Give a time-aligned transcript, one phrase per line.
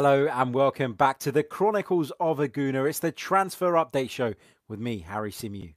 [0.00, 2.88] Hello and welcome back to the Chronicles of a Gooner.
[2.88, 4.34] It's the transfer update show
[4.68, 5.72] with me, Harry Symeou.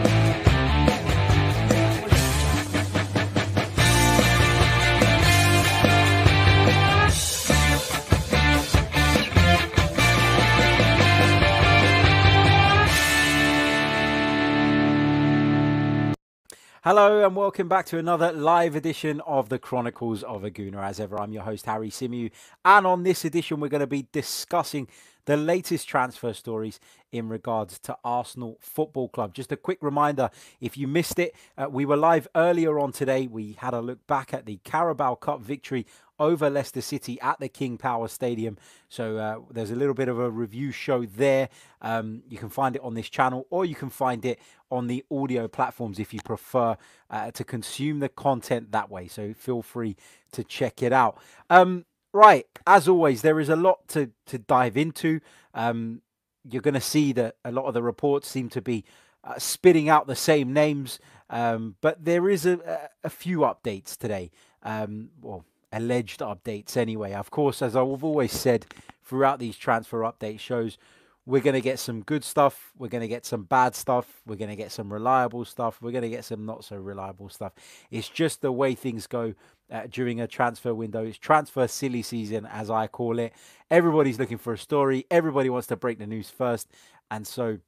[16.83, 20.83] Hello and welcome back to another live edition of the Chronicles of a Gooner.
[20.83, 22.31] As ever, I'm your host Harry Symeou,
[22.65, 24.87] and on this edition, we're going to be discussing
[25.25, 26.79] the latest transfer stories
[27.11, 29.35] in regards to Arsenal Football Club.
[29.35, 33.27] Just a quick reminder if you missed it, uh, we were live earlier on today.
[33.27, 35.85] We had a look back at the Carabao Cup victory
[36.21, 38.57] over Leicester City at the King Power Stadium.
[38.87, 41.49] So uh, there's a little bit of a review show there.
[41.81, 45.03] Um, you can find it on this channel or you can find it on the
[45.11, 46.77] audio platforms if you prefer
[47.09, 49.07] uh, to consume the content that way.
[49.07, 49.97] So feel free
[50.33, 51.17] to check it out.
[51.49, 55.19] Um, right, as always, there is a lot to, to dive into.
[55.55, 56.03] Um,
[56.49, 58.85] you're going to see that a lot of the reports seem to be
[59.23, 64.31] uh, spitting out the same names, um, but there is a, a, few updates today.
[64.63, 67.13] Um, well, alleged updates anyway.
[67.13, 68.65] Of course, as I've always said
[69.03, 70.77] throughout these transfer update shows,
[71.25, 72.71] we're going to get some good stuff.
[72.77, 74.21] We're going to get some bad stuff.
[74.25, 75.79] We're going to get some reliable stuff.
[75.81, 77.53] We're going to get some not so reliable stuff.
[77.91, 79.35] It's just the way things go
[79.71, 81.05] uh, during a transfer window.
[81.05, 83.33] It's transfer silly season, as I call it.
[83.69, 85.05] Everybody's looking for a story.
[85.11, 86.67] Everybody wants to break the news first.
[87.11, 87.59] And so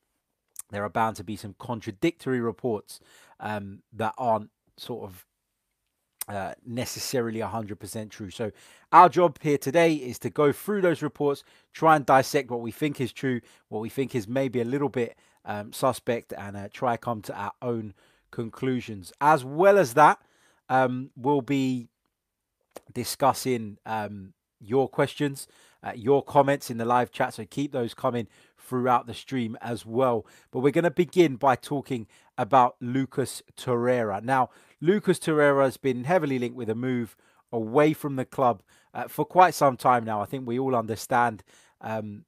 [0.72, 3.00] there are bound to be some contradictory reports
[3.40, 5.28] um, that aren't sort of
[6.28, 8.30] uh, necessarily 100% true.
[8.30, 8.52] So,
[8.92, 12.72] our job here today is to go through those reports, try and dissect what we
[12.72, 16.70] think is true, what we think is maybe a little bit um, suspect, and uh,
[16.72, 17.94] try come to our own
[18.32, 19.12] conclusions.
[19.20, 20.20] As well as that,
[20.70, 21.90] um, we'll be
[22.94, 25.48] discussing um, your questions,
[25.84, 27.34] uh, your comments in the live chat.
[27.34, 30.26] So, keep those coming throughout the stream as well.
[30.52, 32.08] But we're going to begin by talking
[32.38, 34.24] about Lucas Torreira.
[34.24, 34.50] Now,
[34.84, 37.16] Lucas Torreira has been heavily linked with a move
[37.54, 38.62] away from the club
[38.94, 40.22] uh, for quite some time now.
[40.22, 41.42] I think we all understand
[41.80, 42.26] um,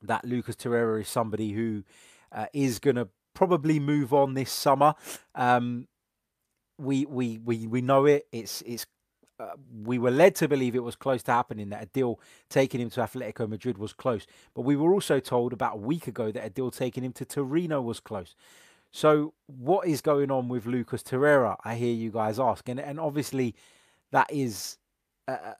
[0.00, 1.82] that Lucas Torreira is somebody who
[2.30, 4.94] uh, is going to probably move on this summer.
[5.34, 5.88] Um,
[6.78, 8.28] we we we we know it.
[8.30, 8.86] It's it's
[9.40, 12.80] uh, we were led to believe it was close to happening that a deal taking
[12.80, 14.24] him to Atletico Madrid was close,
[14.54, 17.24] but we were also told about a week ago that a deal taking him to
[17.24, 18.36] Torino was close.
[18.96, 21.56] So, what is going on with Lucas Torreira?
[21.64, 23.56] I hear you guys ask, and and obviously,
[24.12, 24.78] that is
[25.26, 25.56] a,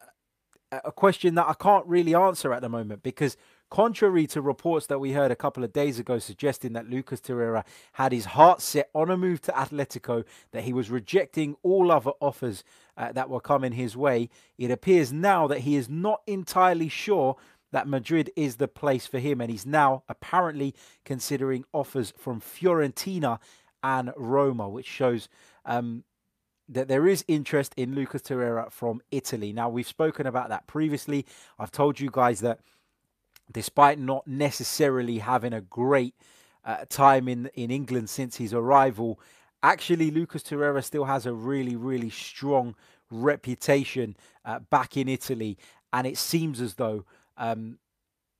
[0.71, 3.37] a question that I can't really answer at the moment because,
[3.71, 7.65] contrary to reports that we heard a couple of days ago suggesting that Lucas Torreira
[7.94, 12.12] had his heart set on a move to Atletico, that he was rejecting all other
[12.21, 12.62] offers
[12.97, 14.28] uh, that were coming his way,
[14.59, 17.34] it appears now that he is not entirely sure
[17.75, 19.41] that Madrid is the place for him.
[19.41, 23.41] And he's now apparently considering offers from Fiorentina
[23.83, 25.29] and Roma, which shows
[25.65, 26.05] um,
[26.69, 29.53] that there is interest in Lucas Torreira from Italy.
[29.53, 31.27] Now, we've spoken about that previously.
[31.59, 32.61] I've told you guys that
[33.51, 36.15] despite not necessarily having a great
[36.65, 39.19] uh, time in, in England since his arrival,
[39.65, 42.77] actually, Lucas Torreira still has a really, really strong
[43.11, 45.59] reputation uh, back in Italy.
[45.93, 47.05] And it seems as though
[47.37, 47.78] um,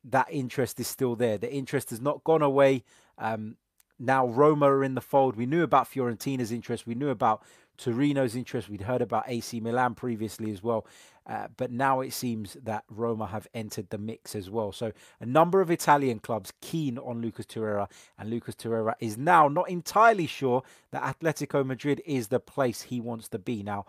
[0.05, 1.39] that interest is still there.
[1.39, 2.85] The interest has not gone away.
[3.19, 3.57] Um,
[3.99, 5.37] now Roma are in the fold.
[5.37, 6.87] We knew about Fiorentina's interest.
[6.87, 7.43] We knew about
[7.79, 8.69] Torino's interest.
[8.69, 10.87] We'd heard about AC Milan previously as well.
[11.27, 14.73] Uh, but now it seems that Roma have entered the mix as well.
[14.73, 19.49] So a number of Italian clubs keen on Lucas Torreira, and Lucas Torreira is now
[19.49, 23.63] not entirely sure that Atletico Madrid is the place he wants to be.
[23.63, 23.87] Now,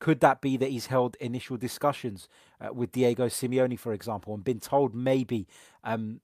[0.00, 2.28] could that be that he's held initial discussions
[2.60, 5.46] uh, with Diego Simeone, for example, and been told maybe
[5.82, 6.20] um,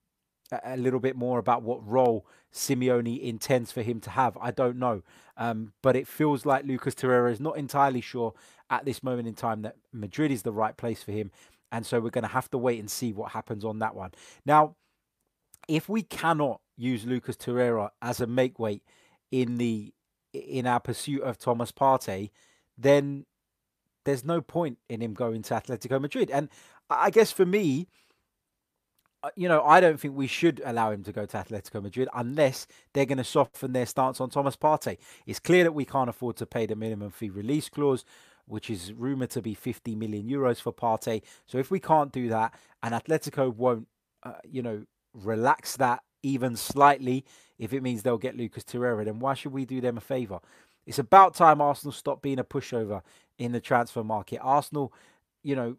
[0.64, 4.36] a, little bit more about what role Simeone intends for him to have?
[4.40, 5.02] I don't know.
[5.36, 8.34] Um, but it feels like Lucas Torreira is not entirely sure
[8.68, 11.30] at this moment in time that Madrid is the right place for him.
[11.72, 14.10] And so we're going to have to wait and see what happens on that one.
[14.44, 14.76] Now,
[15.68, 18.82] if we cannot use Lucas Torreira as a make weight
[19.30, 19.94] in the
[20.32, 22.30] in our pursuit of Thomas Partey,
[22.78, 23.26] then
[24.04, 26.30] there's no point in him going to Atletico Madrid.
[26.30, 26.48] And
[26.88, 27.88] I guess for me,
[29.22, 32.08] uh, you know, I don't think we should allow him to go to Atletico Madrid
[32.14, 34.96] unless they're going to soften their stance on Thomas Partey.
[35.26, 38.04] It's clear that we can't afford to pay the minimum fee release clause,
[38.46, 41.22] which is rumored to be 50 million euros for Partey.
[41.46, 43.88] So if we can't do that, and Atletico won't,
[44.22, 47.24] uh, you know, relax that even slightly,
[47.58, 50.40] if it means they'll get Lucas Torreira, then why should we do them a favour?
[50.90, 53.02] It's about time Arsenal stop being a pushover
[53.38, 54.40] in the transfer market.
[54.42, 54.92] Arsenal,
[55.44, 55.76] you know,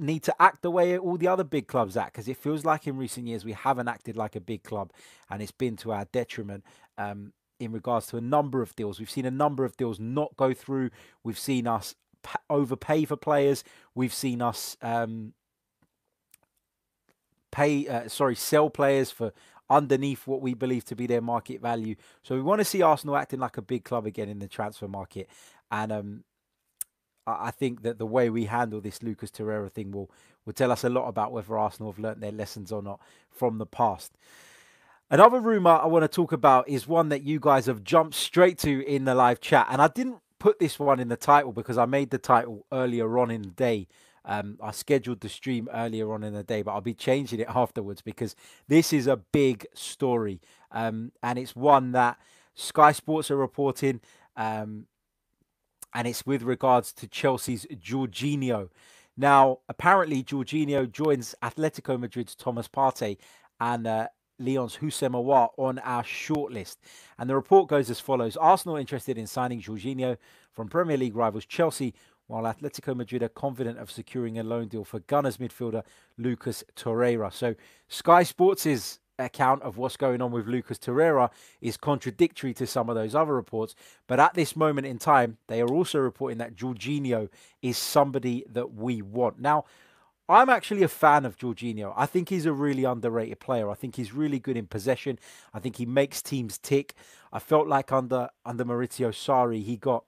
[0.00, 2.88] need to act the way all the other big clubs act because it feels like
[2.88, 4.92] in recent years we haven't acted like a big club
[5.30, 6.64] and it's been to our detriment
[6.98, 8.98] um, in regards to a number of deals.
[8.98, 10.90] We've seen a number of deals not go through.
[11.22, 11.94] We've seen us
[12.50, 13.62] overpay for players.
[13.94, 15.34] We've seen us um,
[17.52, 19.32] pay, uh, sorry, sell players for
[19.70, 21.94] underneath what we believe to be their market value.
[22.22, 24.88] So we want to see Arsenal acting like a big club again in the transfer
[24.88, 25.28] market.
[25.70, 26.24] And um,
[27.26, 30.10] I think that the way we handle this Lucas Torreira thing will
[30.44, 33.00] will tell us a lot about whether Arsenal have learnt their lessons or not
[33.30, 34.12] from the past.
[35.10, 38.58] Another rumor I want to talk about is one that you guys have jumped straight
[38.58, 41.78] to in the live chat, and I didn't put this one in the title because
[41.78, 43.86] I made the title earlier on in the day.
[44.24, 47.48] Um, I scheduled the stream earlier on in the day, but I'll be changing it
[47.48, 48.34] afterwards because
[48.68, 50.40] this is a big story,
[50.72, 52.18] um, and it's one that
[52.54, 54.00] Sky Sports are reporting.
[54.36, 54.86] Um,
[55.94, 58.68] and it's with regards to Chelsea's Jorginho.
[59.16, 63.16] Now, apparently, Jorginho joins Atletico Madrid's Thomas Partey
[63.60, 64.08] and uh,
[64.40, 66.78] Lyon's Houssem Aouar on our shortlist.
[67.18, 70.16] And the report goes as follows Arsenal interested in signing Jorginho
[70.52, 71.94] from Premier League rivals Chelsea,
[72.26, 75.82] while Atletico Madrid are confident of securing a loan deal for Gunners midfielder
[76.16, 77.32] Lucas Torreira.
[77.32, 77.54] So,
[77.88, 78.66] Sky Sports
[79.18, 81.30] account of what's going on with Lucas Torreira
[81.60, 83.74] is contradictory to some of those other reports.
[84.06, 87.28] But at this moment in time, they are also reporting that Jorginho
[87.62, 89.38] is somebody that we want.
[89.38, 89.64] Now,
[90.28, 91.92] I'm actually a fan of Jorginho.
[91.96, 93.70] I think he's a really underrated player.
[93.70, 95.18] I think he's really good in possession.
[95.52, 96.94] I think he makes teams tick.
[97.30, 100.04] I felt like under under Maurizio Sarri, he got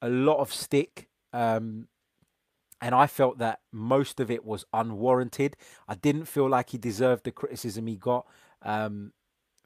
[0.00, 1.09] a lot of stick.
[1.32, 1.88] Um,
[2.80, 5.56] and I felt that most of it was unwarranted.
[5.86, 8.26] I didn't feel like he deserved the criticism he got
[8.62, 9.12] um,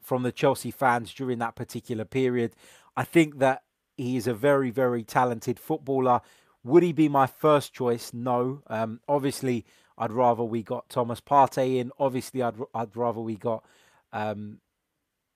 [0.01, 2.55] from the Chelsea fans during that particular period.
[2.97, 3.63] I think that
[3.95, 6.21] he is a very, very talented footballer.
[6.63, 8.13] Would he be my first choice?
[8.13, 8.61] No.
[8.67, 9.65] Um, obviously,
[9.97, 11.91] I'd rather we got Thomas Partey in.
[11.97, 13.63] Obviously, I'd I'd rather we got,
[14.11, 14.59] um,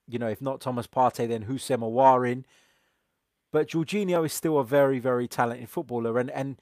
[0.08, 2.46] you know, if not Thomas Partey, then Houssem Aouar in.
[3.52, 6.58] But Jorginho is still a very, very talented footballer, and and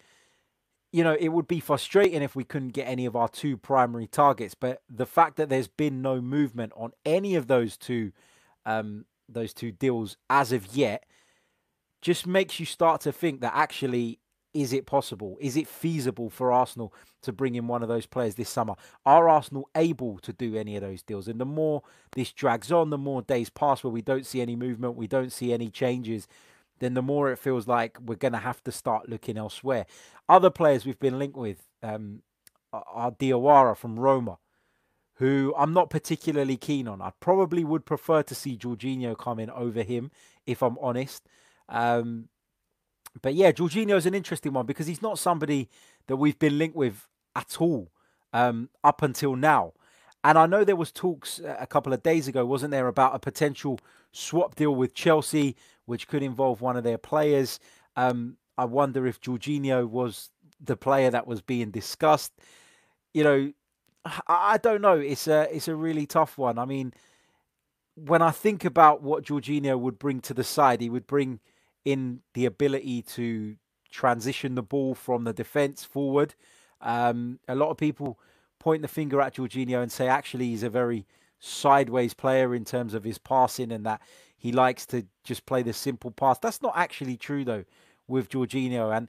[0.92, 4.08] you know, it would be frustrating if we couldn't get any of our two primary
[4.08, 4.56] targets.
[4.56, 8.14] But the fact that there's been no movement on any of those two,
[8.66, 11.06] um, those two deals as of yet,
[12.02, 14.20] just makes you start to think that actually,
[14.54, 15.38] is it possible?
[15.42, 18.76] Is it feasible for Arsenal to bring in one of those players this summer?
[19.06, 21.28] Are Arsenal able to do any of those deals?
[21.28, 24.56] And the more this drags on, the more days pass where we don't see any
[24.56, 26.30] movement, we don't see any changes
[26.80, 29.86] then the more it feels like we're going to have to start looking elsewhere.
[30.30, 32.22] Other players we've been linked with um,
[32.72, 34.38] are Diawara from Roma,
[35.16, 37.02] who I'm not particularly keen on.
[37.02, 40.12] I probably would prefer to see Jorginho come in over him,
[40.46, 41.24] if I'm honest.
[41.70, 42.30] Um,
[43.22, 45.70] but yeah, Jorginho is an interesting one because he's not somebody
[46.08, 47.92] that we've been linked with at all
[48.34, 49.74] um, up until now.
[50.24, 53.20] And I know there was talks a couple of days ago, wasn't there, about a
[53.20, 53.80] potential
[54.12, 55.56] swap deal with Chelsea,
[55.88, 57.60] which could involve one of their players.
[57.96, 60.30] Um, I wonder if Jorginho was
[60.62, 62.34] the player that was being discussed.
[63.14, 63.54] You know,
[64.28, 65.00] I don't know.
[65.00, 66.60] It's a it's a really tough one.
[66.60, 66.94] I mean,
[67.96, 71.40] when I think about what Jorginho would bring to the side, he would bring
[71.84, 73.56] in the ability to
[73.90, 76.36] transition the ball from the defence forward.
[76.82, 78.20] Um, a lot of people
[78.60, 81.08] point the finger at Jorginho and say actually he's a very
[81.40, 84.02] sideways player in terms of his passing and that
[84.38, 86.40] he likes to just play the simple pass.
[86.40, 87.66] That's not actually true though
[88.08, 89.08] with Jorginho and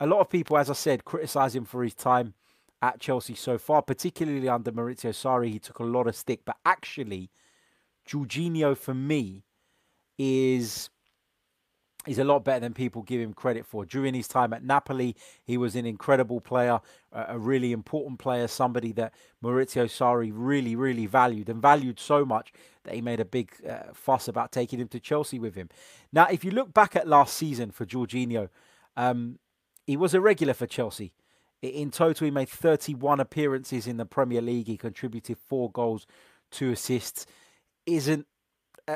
[0.00, 2.32] a lot of people, as I said, criticise him for his time
[2.80, 5.52] at Chelsea so far, particularly under Maurizio Sarri.
[5.52, 7.30] He took a lot of stick, but actually,
[8.08, 9.44] Jorginho for me
[10.18, 10.88] is
[12.06, 13.84] he's a lot better than people give him credit for.
[13.84, 16.80] During his time at Napoli, he was an incredible player,
[17.12, 22.52] a really important player, somebody that Maurizio Sarri really, really valued and valued so much
[22.84, 25.68] that he made a big uh, fuss about taking him to Chelsea with him.
[26.12, 28.48] Now, if you look back at last season for Jorginho,
[28.96, 29.38] um,
[29.86, 31.12] he was a regular for Chelsea.
[31.62, 34.66] In total, he made 31 appearances in the Premier League.
[34.66, 36.06] He contributed four goals,
[36.50, 37.26] two assists.
[37.84, 38.26] Isn't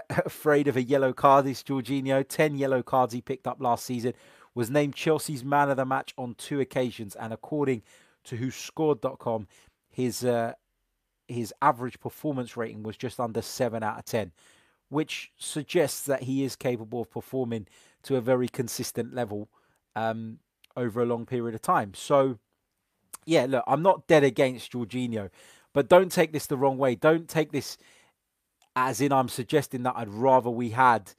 [0.10, 2.24] afraid of a yellow card, this Jorginho.
[2.26, 4.14] 10 yellow cards he picked up last season.
[4.54, 7.16] Was named Chelsea's man of the match on two occasions.
[7.16, 7.82] And according
[8.24, 9.48] to WhoScored.com,
[9.90, 10.52] his, uh,
[11.28, 14.32] his average performance rating was just under 7 out of 10,
[14.88, 17.66] which suggests that he is capable of performing
[18.04, 19.48] to a very consistent level
[19.96, 20.38] um,
[20.76, 21.92] over a long period of time.
[21.94, 22.38] So,
[23.24, 25.30] yeah, look, I'm not dead against Jorginho,
[25.72, 26.94] but don't take this the wrong way.
[26.94, 27.76] Don't take this
[28.76, 31.12] as in I'm suggesting that I'd rather we had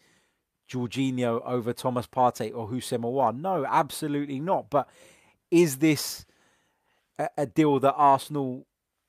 [0.69, 3.39] Jorginho over Thomas Partey or Houssem Aouar.
[3.39, 4.69] No, absolutely not.
[4.69, 4.89] But
[5.51, 6.25] is this
[7.17, 8.65] a, a deal that Arsenal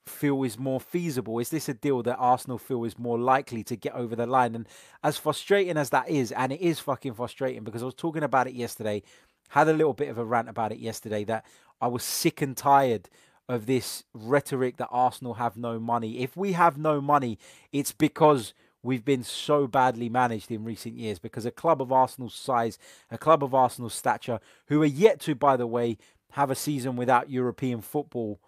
[0.07, 1.39] feel is more feasible?
[1.39, 4.55] Is this a deal that Arsenal feel is more likely to get over the line?
[4.55, 4.69] And
[5.03, 8.47] as frustrating as that is, and it is fucking frustrating because I was talking about
[8.47, 9.03] it yesterday,
[9.49, 11.45] had a little bit of a rant about it yesterday that
[11.81, 13.09] I was sick and tired
[13.49, 16.21] of this rhetoric that Arsenal have no money.
[16.21, 17.39] If we have no money,
[17.73, 22.35] it's because we've been so badly managed in recent years because a club of Arsenal's
[22.35, 22.79] size,
[23.11, 25.99] a club of Arsenal's stature, who are yet to, by the way,
[26.33, 28.41] have a season without European football,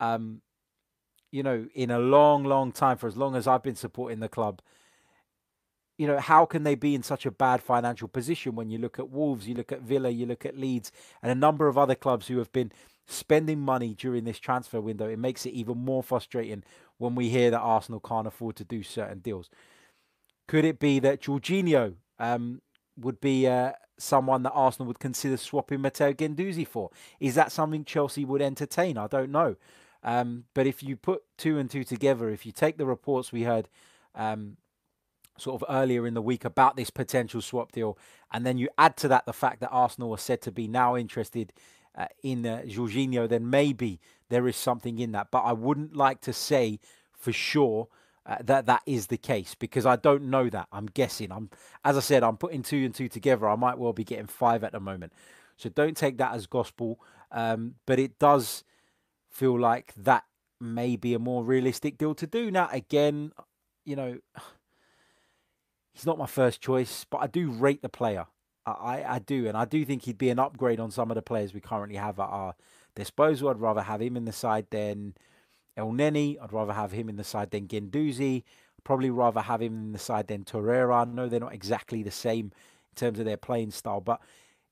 [0.00, 0.40] um,
[1.30, 4.28] you know, in a long, long time, for as long as I've been supporting the
[4.28, 4.62] club,
[5.98, 8.98] you know, how can they be in such a bad financial position when you look
[8.98, 10.90] at Wolves, you look at Villa, you look at Leeds,
[11.22, 12.72] and a number of other clubs who have been
[13.06, 15.08] spending money during this transfer window?
[15.08, 16.64] It makes it even more frustrating
[16.98, 19.50] when we hear that Arsenal can't afford to do certain deals.
[20.46, 22.60] Could it be that Jorginho um,
[22.96, 26.90] would be uh, someone that Arsenal would consider swapping Matteo Guendouzi for?
[27.20, 28.98] Is that something Chelsea would entertain?
[28.98, 29.56] I don't know.
[30.02, 33.44] Um, but if you put two and two together, if you take the reports we
[33.44, 33.68] heard
[34.14, 34.58] um,
[35.38, 37.96] sort of earlier in the week about this potential swap deal,
[38.30, 40.94] and then you add to that the fact that Arsenal are said to be now
[40.96, 41.52] interested
[41.96, 45.28] uh, in uh, Jorginho, then maybe there is something in that.
[45.30, 46.80] But I wouldn't like to say
[47.12, 47.88] for sure
[48.26, 50.68] uh, that that is the case because I don't know that.
[50.72, 51.30] I'm guessing.
[51.30, 51.50] I'm,
[51.84, 53.48] as I said, I'm putting two and two together.
[53.48, 55.12] I might well be getting five at the moment.
[55.56, 57.00] So don't take that as gospel.
[57.30, 58.64] Um, but it does
[59.30, 60.24] feel like that
[60.60, 62.50] may be a more realistic deal to do.
[62.50, 63.32] Now, again,
[63.84, 64.18] you know
[65.92, 68.26] he's not my first choice, but I do rate the player.
[68.66, 71.22] I, I do, and I do think he'd be an upgrade on some of the
[71.22, 72.54] players we currently have at our
[72.94, 73.48] disposal.
[73.48, 75.14] I'd rather have him in the side than
[75.76, 76.36] Elneny.
[76.40, 78.42] I'd rather have him in the side than Guendouzi.
[78.82, 81.06] Probably rather have him in the side than Torreira.
[81.06, 84.20] I know they're not exactly the same in terms of their playing style, but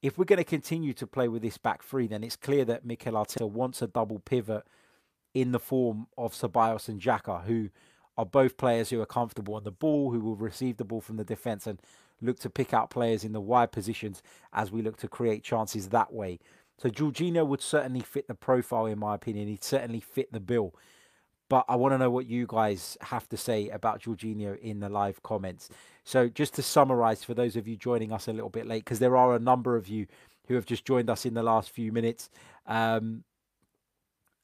[0.02, 2.84] if we're going to continue to play with this back three, then it's clear that
[2.84, 4.64] Mikel Arteta wants a double pivot
[5.32, 7.70] in the form of Ceballos and Xhaka, who
[8.18, 11.16] are both players who are comfortable on the ball, who will receive the ball from
[11.16, 11.80] the defence and
[12.22, 15.88] look to pick out players in the wide positions as we look to create chances
[15.88, 16.38] that way.
[16.78, 19.48] So Jorginho would certainly fit the profile, in my opinion.
[19.48, 20.74] He'd certainly fit the bill.
[21.48, 24.88] But I want to know what you guys have to say about Jorginho in the
[24.88, 25.68] live comments.
[26.02, 29.00] So just to summarise for those of you joining us a little bit late, because
[29.00, 30.06] there are a number of you
[30.48, 32.30] who have just joined us in the last few minutes.
[32.66, 33.24] Um,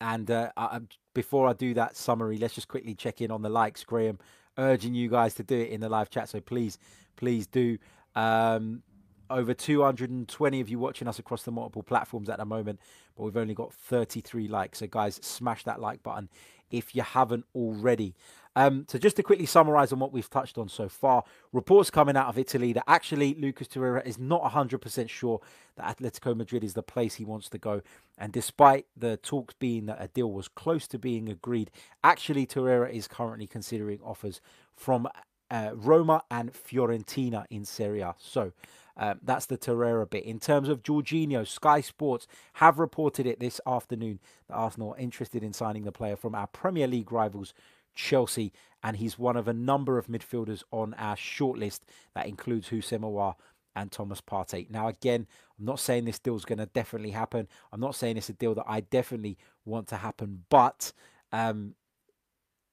[0.01, 0.81] and uh, I,
[1.15, 4.19] before I do that summary, let's just quickly check in on the likes, Graham.
[4.59, 6.29] Urging you guys to do it in the live chat.
[6.29, 6.79] So please,
[7.19, 7.79] please do.
[8.15, 8.83] Um,
[9.31, 12.81] over 220 of you watching us across the multiple platforms at the moment,
[13.15, 14.79] but we've only got 33 likes.
[14.79, 16.31] So, guys, smash that like button
[16.71, 18.15] if you haven't already.
[18.57, 21.23] Um, so just to quickly summarise on what we've touched on so far,
[21.53, 25.41] reports coming out of Italy that actually Lucas Torreira is not 100% sure
[25.77, 27.83] that Atletico Madrid is the place he wants to go.
[28.19, 31.71] And despite the talks being that a deal was close to being agreed,
[32.03, 34.41] actually Torreira is currently considering offers
[34.75, 35.07] from
[35.51, 38.15] uh, Roma and Fiorentina in Serie A.
[38.19, 38.53] So
[38.97, 40.25] um, that's the Torreira bit.
[40.25, 45.43] In terms of Jorginho, Sky Sports have reported it this afternoon that Arsenal are interested
[45.43, 47.55] in signing the player from our Premier League rivals
[47.95, 48.53] Chelsea,
[48.83, 51.81] and he's one of a number of midfielders on our shortlist
[52.15, 53.35] that includes Houssem Aouar
[53.75, 54.71] and Thomas Partey.
[54.71, 55.27] Now, again,
[55.59, 57.49] I'm not saying this deal is going to definitely happen.
[57.73, 60.93] I'm not saying it's a deal that I definitely want to happen, but
[61.33, 61.75] um,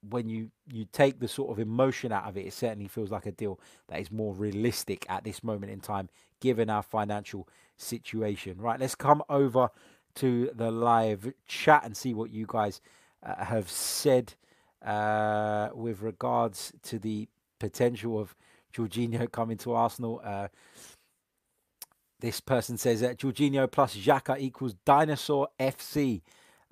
[0.10, 3.26] when you you take the sort of emotion out of it, it certainly feels like
[3.26, 6.10] a deal that is more realistic at this moment in time,
[6.40, 7.48] given our financial
[7.78, 8.58] situation.
[8.58, 9.70] Right, let's come over
[10.16, 12.82] to the live chat and see what you guys
[13.24, 14.34] uh, have said
[14.86, 17.28] uh, with regards to the
[17.60, 18.36] potential of
[18.74, 20.22] Jorginho coming to Arsenal.
[20.24, 20.48] Uh,
[22.20, 26.22] this person says that Jorginho plus Xhaka equals Dinosaur FC.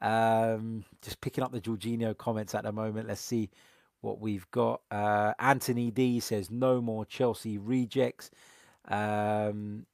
[0.04, 3.08] Um, just picking up the Jorginho comments at the moment.
[3.08, 3.50] Let's see
[4.02, 4.82] what we've got.
[4.92, 8.30] Uh, Anthony D says no more Chelsea rejects.
[8.90, 9.86] Um,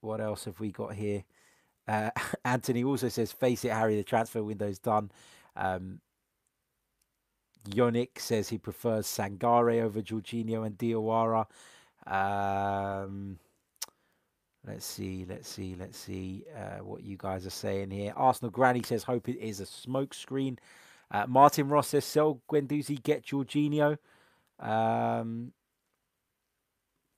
[0.00, 1.24] what else have we got here?
[1.86, 2.10] Uh,
[2.44, 3.96] Anthony also says, "Face it, Harry.
[3.96, 5.10] The transfer window's done."
[5.54, 6.00] Um,
[7.68, 11.46] Yonik says he prefers Sangare over Jorginho and Diawara.
[12.06, 13.38] Um,
[14.66, 18.12] let's see, let's see, let's see uh, what you guys are saying here.
[18.16, 20.58] Arsenal Granny says hope it is a smokescreen.
[21.10, 23.98] Uh, Martin Ross says sell Guendouzi, get Jorginho.
[24.58, 25.52] Um,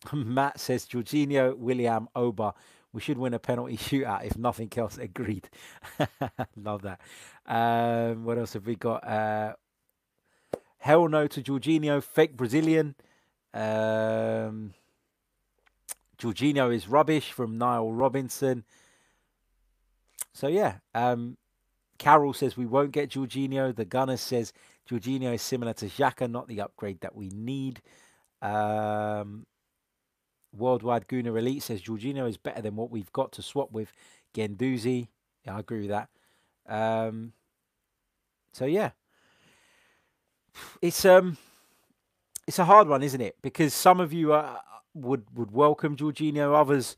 [0.12, 2.54] Matt says Jorginho, Willian, Oba.
[2.92, 4.98] We should win a penalty shootout if nothing else.
[4.98, 5.48] Agreed.
[6.56, 7.00] Love that.
[7.46, 9.06] Um, what else have we got?
[9.06, 9.54] Uh,
[10.82, 12.96] Hell no to Jorginho, fake Brazilian.
[13.54, 14.74] Um,
[16.22, 18.64] Jorginho is rubbish from Niall Robinson.
[20.32, 21.36] So yeah, um,
[21.98, 23.74] Carol says we won't get Jorginho.
[23.74, 24.52] The Gunner says
[24.88, 27.82] Jorginho is similar to Xhaka, not the upgrade that we need.
[28.40, 29.46] Um,
[30.56, 33.92] Worldwide Gooner Elite says Jorginho is better than what we've got to swap with.
[34.34, 35.08] Guendouzi.
[35.44, 36.08] Yeah, I agree with that.
[36.68, 37.32] Um,
[38.52, 38.90] so yeah,
[40.80, 41.36] it's um,
[42.46, 43.36] it's a hard one, isn't it?
[43.42, 44.60] Because some of you are,
[44.94, 46.96] would would welcome Jorginho, others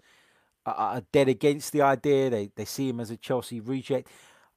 [0.67, 2.31] are, dead against the idea.
[2.31, 4.09] They they see him as a Chelsea reject.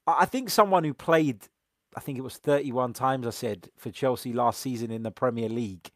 [0.06, 1.50] I think someone who played,
[1.96, 5.50] I think it was 31 times, I said, for Chelsea last season in the Premier
[5.50, 5.92] League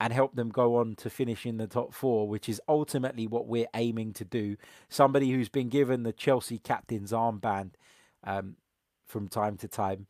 [0.00, 3.46] and helped them go on to finish in the top four, which is ultimately what
[3.46, 4.56] we're aiming to do.
[4.88, 7.70] Somebody who's been given the Chelsea captain's armband
[8.24, 8.56] um,
[9.06, 10.08] from time to time.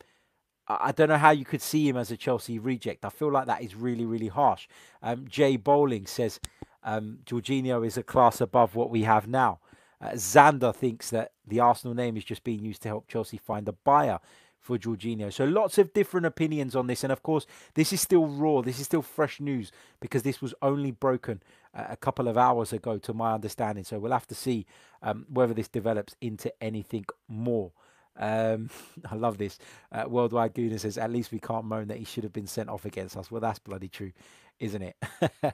[0.67, 3.03] I don't know how you could see him as a Chelsea reject.
[3.03, 4.67] I feel like that is really, really harsh.
[5.01, 6.39] Um, Jay Bowling says
[6.83, 9.59] um, Jorginho is a class above what we have now.
[9.99, 13.67] Uh, Xander thinks that the Arsenal name is just being used to help Chelsea find
[13.67, 14.19] a buyer
[14.59, 15.31] for Jorginho.
[15.31, 17.03] So lots of different opinions on this.
[17.03, 18.61] And of course, this is still raw.
[18.61, 21.43] This is still fresh news because this was only broken
[21.75, 23.83] uh, a couple of hours ago, to my understanding.
[23.83, 24.65] So we'll have to see
[25.01, 27.71] um, whether this develops into anything more.
[28.17, 28.69] Um,
[29.11, 29.59] I love this.
[29.91, 32.69] Uh, Worldwide Gooner says, at least we can't moan that he should have been sent
[32.69, 33.31] off against us.
[33.31, 34.11] Well, that's bloody true,
[34.59, 34.95] isn't it?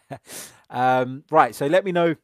[0.70, 2.16] um, right, so let me know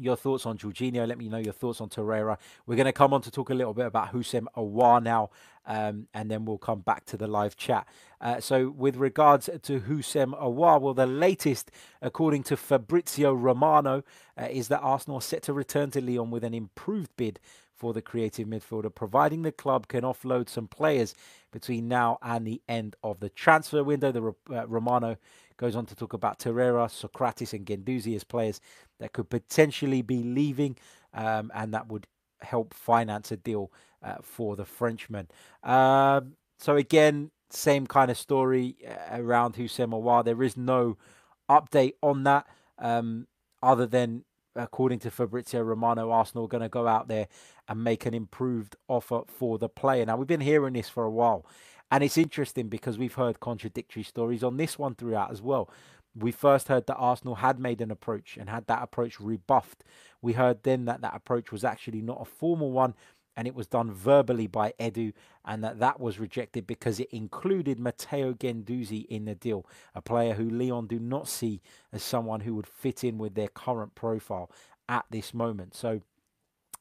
[0.00, 1.06] your thoughts on Jorginho.
[1.06, 2.36] Let me know your thoughts on Torreira.
[2.66, 5.30] We're going to come on to talk a little bit about Houssem Aouar now,
[5.64, 7.88] um, and then we'll come back to the live chat.
[8.20, 11.70] Uh, so, with regards to Houssem Aouar, well, the latest,
[12.02, 14.02] according to Fabrizio Romano,
[14.38, 17.40] uh, is that Arsenal are set to return to Lyon with an improved bid
[17.76, 21.14] for the creative midfielder, providing the club can offload some players
[21.52, 24.10] between now and the end of the transfer window.
[24.10, 25.16] The uh, Romano
[25.58, 28.60] goes on to talk about Torreira, Sokratis, and Guendouzi as players
[28.98, 30.76] that could potentially be leaving,
[31.14, 32.06] um, and that would
[32.40, 33.70] help finance a deal
[34.02, 35.28] uh, for the Frenchman.
[35.62, 40.24] Um, so again, same kind of story uh, around Houssem Aouar.
[40.24, 40.96] There is no
[41.48, 42.46] update on that,
[42.78, 43.26] um,
[43.62, 44.24] other than
[44.56, 47.28] according to Fabrizio Romano, Arsenal are going to go out there
[47.68, 50.04] and make an improved offer for the player.
[50.06, 51.46] Now, we've been hearing this for a while,
[51.90, 55.70] and it's interesting because we've heard contradictory stories on this one throughout as well.
[56.18, 59.84] We first heard that Arsenal had made an approach and had that approach rebuffed.
[60.22, 62.94] We heard then that that approach was actually not a formal one
[63.36, 65.12] and it was done verbally by Edu,
[65.44, 70.34] and that that was rejected because it included Matteo Guendouzi in the deal, a player
[70.34, 71.60] who Lyon do not see
[71.92, 74.50] as someone who would fit in with their current profile
[74.88, 75.74] at this moment.
[75.74, 76.00] So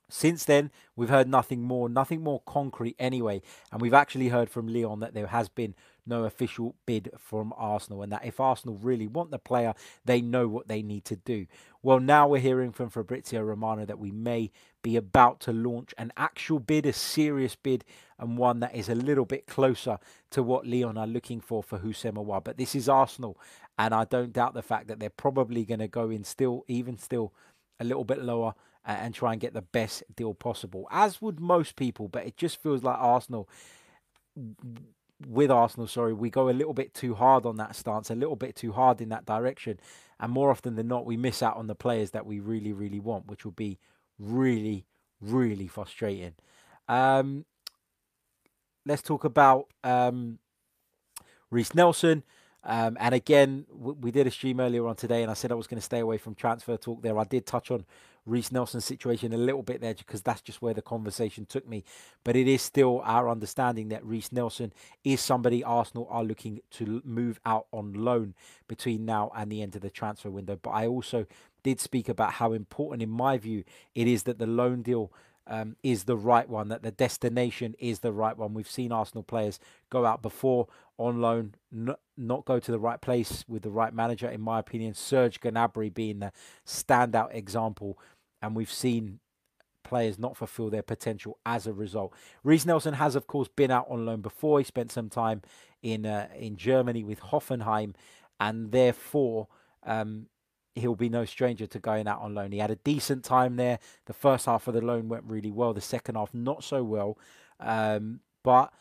[0.09, 3.41] since then, we've heard nothing more, nothing more concrete anyway.
[3.71, 8.01] And we've actually heard from Lyon that there has been no official bid from Arsenal,
[8.01, 11.47] and that if Arsenal really want the player, they know what they need to do.
[11.81, 16.11] Well, now we're hearing from Fabrizio Romano that we may be about to launch an
[16.17, 17.83] actual bid, a serious bid,
[18.19, 19.99] and one that is a little bit closer
[20.31, 22.43] to what Lyon are looking for for Houssem Aouar.
[22.43, 23.37] But this is Arsenal,
[23.77, 26.97] and I don't doubt the fact that they're probably going to go in still, even
[26.97, 27.33] still,
[27.79, 28.53] a little bit lower
[28.85, 32.07] and try and get the best deal possible, as would most people.
[32.07, 33.49] But it just feels like Arsenal,
[35.27, 38.35] with Arsenal, sorry, we go a little bit too hard on that stance, a little
[38.35, 39.79] bit too hard in that direction.
[40.19, 42.99] And more often than not, we miss out on the players that we really, really
[42.99, 43.79] want, which will be
[44.19, 44.85] really,
[45.21, 46.33] really frustrating.
[46.87, 47.45] Um,
[48.85, 50.39] let's talk about um,
[51.49, 52.23] Reiss Nelson.
[52.63, 55.67] Um, and again, we did a stream earlier on today, and I said I was
[55.67, 57.17] going to stay away from transfer talk there.
[57.19, 57.85] I did touch on
[58.25, 61.83] Reiss Nelson's situation a little bit there because that's just where the conversation took me.
[62.23, 67.01] But it is still our understanding that Reiss Nelson is somebody Arsenal are looking to
[67.05, 68.33] move out on loan
[68.67, 70.57] between now and the end of the transfer window.
[70.61, 71.27] But I also
[71.63, 75.11] did speak about how important, in my view, it is that the loan deal
[75.47, 78.53] um, is the right one, that the destination is the right one.
[78.53, 79.59] We've seen Arsenal players
[79.89, 83.93] go out before on loan, n- not go to the right place with the right
[83.93, 84.93] manager, in my opinion.
[84.93, 86.31] Serge Gnabry being the
[86.65, 87.99] standout example.
[88.45, 89.19] And we've seen
[89.83, 92.13] players not fulfill their potential as a result.
[92.43, 94.59] Reiss Nelson has, of course, been out on loan before.
[94.59, 95.41] He spent some time
[95.81, 97.95] in uh, in Germany with Hoffenheim,
[98.39, 99.47] and therefore
[99.83, 100.27] um,
[100.75, 102.51] he'll be no stranger to going out on loan.
[102.51, 103.79] He had a decent time there.
[104.05, 105.73] The first half of the loan went really well.
[105.73, 107.17] The second half not so well.
[107.59, 108.73] Um, but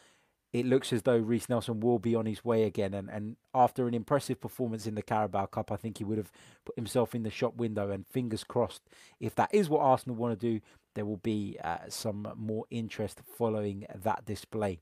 [0.55, 2.95] it looks as though Reiss Nelson will be on his way again.
[2.95, 6.31] And, and after an impressive performance in the Carabao Cup, I think he would have
[6.65, 7.91] put himself in the shop window.
[7.91, 8.83] And fingers crossed,
[9.19, 10.61] if that is what Arsenal want to do,
[10.95, 14.79] there will be uh, some more interest following that display.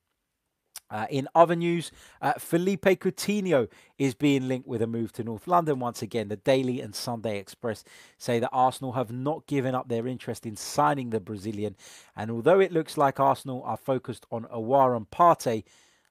[0.91, 1.91] Uh, in other news,
[2.21, 3.69] uh, Philippe Coutinho
[3.99, 5.79] is being linked with a move to North London.
[5.79, 7.83] Once again, the Daily and Sunday Express
[8.19, 11.77] say that Arsenal have not given up their interest in signing the Brazilian.
[12.15, 15.65] And although it looks like Arsenal are focused on Aouar and Partey,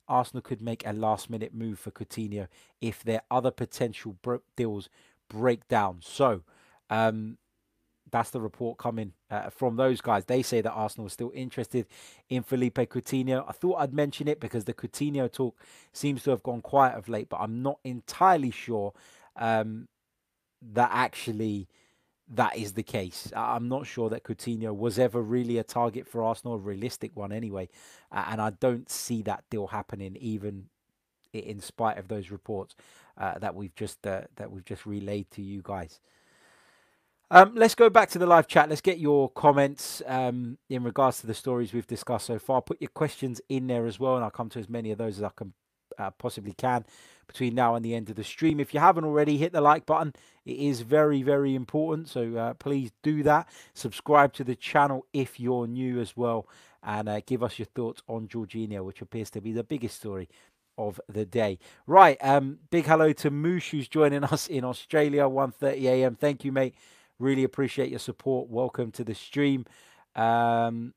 [0.07, 2.47] Arsenal could make a last minute move for Coutinho
[2.81, 4.17] if their other potential
[4.55, 4.89] deals
[5.29, 5.99] break down.
[6.01, 6.41] So,
[6.89, 7.37] um,
[8.11, 10.25] that's the report coming uh, from those guys.
[10.25, 11.87] They say that Arsenal is still interested
[12.29, 13.45] in Philippe Coutinho.
[13.47, 15.57] I thought I'd mention it because the Coutinho talk
[15.93, 18.93] seems to have gone quiet of late, but I'm not entirely sure
[19.35, 19.87] um,
[20.73, 21.67] that actually
[22.33, 23.31] that is the case.
[23.35, 27.31] I'm not sure that Coutinho was ever really a target for Arsenal, a realistic one
[27.31, 27.67] anyway,
[28.11, 30.67] and I don't see that deal happening even
[31.33, 32.75] in spite of those reports
[33.17, 35.99] uh, that we've just uh, that we've just relayed to you guys.
[37.33, 38.67] Um, let's go back to the live chat.
[38.67, 42.61] Let's get your comments um, in regards to the stories we've discussed so far.
[42.61, 45.17] Put your questions in there as well, and I'll come to as many of those
[45.19, 45.53] as I can
[45.97, 46.85] uh, possibly can
[47.27, 48.59] between now and the end of the stream.
[48.59, 50.13] If you haven't already, hit the like button.
[50.45, 52.09] It is very, very important.
[52.09, 53.47] So uh, please do that.
[53.75, 56.47] Subscribe to the channel if you're new as well,
[56.83, 60.27] and uh, give us your thoughts on Jorginho, which appears to be the biggest story
[60.77, 61.59] of the day.
[61.87, 66.15] Right, um, big hello to Moosh who's joining us in Australia, 1:30 a.m.
[66.15, 66.75] Thank you, mate.
[67.21, 68.49] Really appreciate your support.
[68.49, 69.65] Welcome to the stream.
[70.15, 70.95] Um,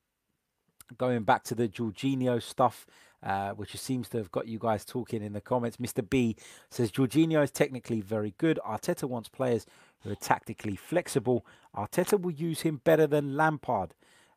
[0.97, 2.87] going back to the Jorginho stuff,
[3.23, 5.77] uh, which seems to have got you guys talking in the comments.
[5.77, 6.09] Mr.
[6.09, 6.37] B
[6.71, 8.59] says Jorginho is technically very good.
[8.67, 9.67] Arteta wants players
[10.03, 11.45] who are tactically flexible.
[11.77, 13.93] Arteta will use him better than Lampard.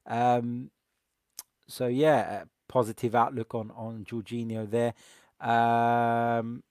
[0.05, 0.71] Um,
[1.69, 4.93] so yeah, positive outlook on on Jorginho there.
[5.39, 6.63] Um,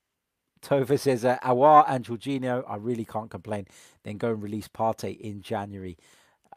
[0.66, 3.66] Tova says, uh, Aouar and Jorginho, I really can't complain.
[4.02, 5.96] Then go and release Partey in January.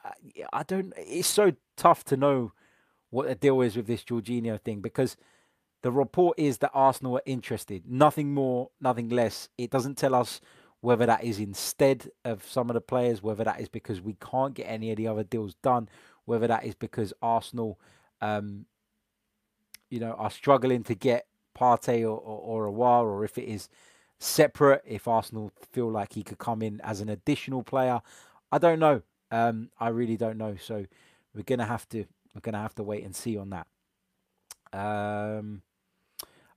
[0.04, 0.12] Uh,
[0.52, 2.54] I don't, it's so tough to know
[3.12, 5.15] what the deal is with this Jorginho thing because
[5.84, 7.84] the report is that Arsenal are interested.
[7.88, 9.48] Nothing more, nothing less.
[9.58, 10.41] It doesn't tell us
[10.82, 14.56] whether that is instead of some of the players, whether that is because we can't
[14.56, 15.88] get any of the other deals done,
[16.26, 17.80] whether that is because Arsenal,
[18.22, 18.65] um,
[19.89, 23.69] you know, are struggling to get Partey or, or, or Aouar, or if it is
[24.20, 24.84] separate.
[24.86, 28.02] If Arsenal feel like he could come in as an additional player,
[28.52, 29.02] I don't know.
[29.32, 30.56] Um, I really don't know.
[30.60, 30.86] So
[31.34, 33.68] we're gonna have to we're gonna have to wait and see on that.
[34.72, 35.62] Um,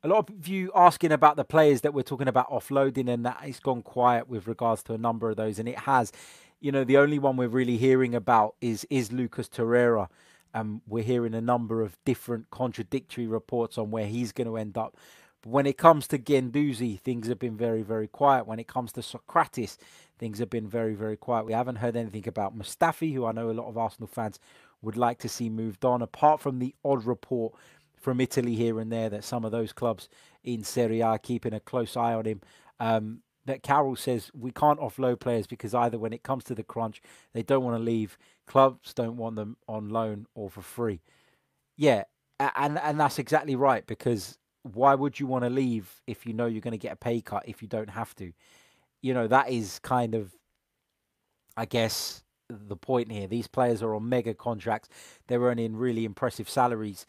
[0.02, 3.40] a lot of you asking about the players that we're talking about offloading, and that
[3.44, 6.12] it's gone quiet with regards to a number of those, and it has.
[6.60, 10.08] You know, the only one we're really hearing about is is Lucas Torreira.
[10.54, 14.76] Um, we're hearing a number of different contradictory reports on where he's going to end
[14.76, 14.96] up.
[15.42, 18.46] But when it comes to Guendouzi, things have been very, very quiet.
[18.46, 19.76] When it comes to Sokratis,
[20.18, 21.46] things have been very, very quiet.
[21.46, 24.38] We haven't heard anything about Mustafi, who I know a lot of Arsenal fans
[24.80, 27.54] would like to see moved on, apart from the odd report
[27.96, 30.08] from Italy here and there that some of those clubs
[30.42, 32.40] in Serie A are keeping a close eye on him.
[32.80, 36.62] Um, that Carroll says we can't offload players because either when it comes to the
[36.62, 37.02] crunch,
[37.32, 38.16] they don't want to leave.
[38.46, 41.00] Clubs don't want them on loan or for free.
[41.76, 42.04] Yeah,
[42.38, 46.46] and and that's exactly right because why would you want to leave if you know
[46.46, 48.32] you're going to get a pay cut if you don't have to?
[49.00, 50.32] You know, that is kind of,
[51.56, 53.26] I guess, the point here.
[53.26, 54.88] These players are on mega contracts.
[55.26, 57.06] They're earning really impressive salaries.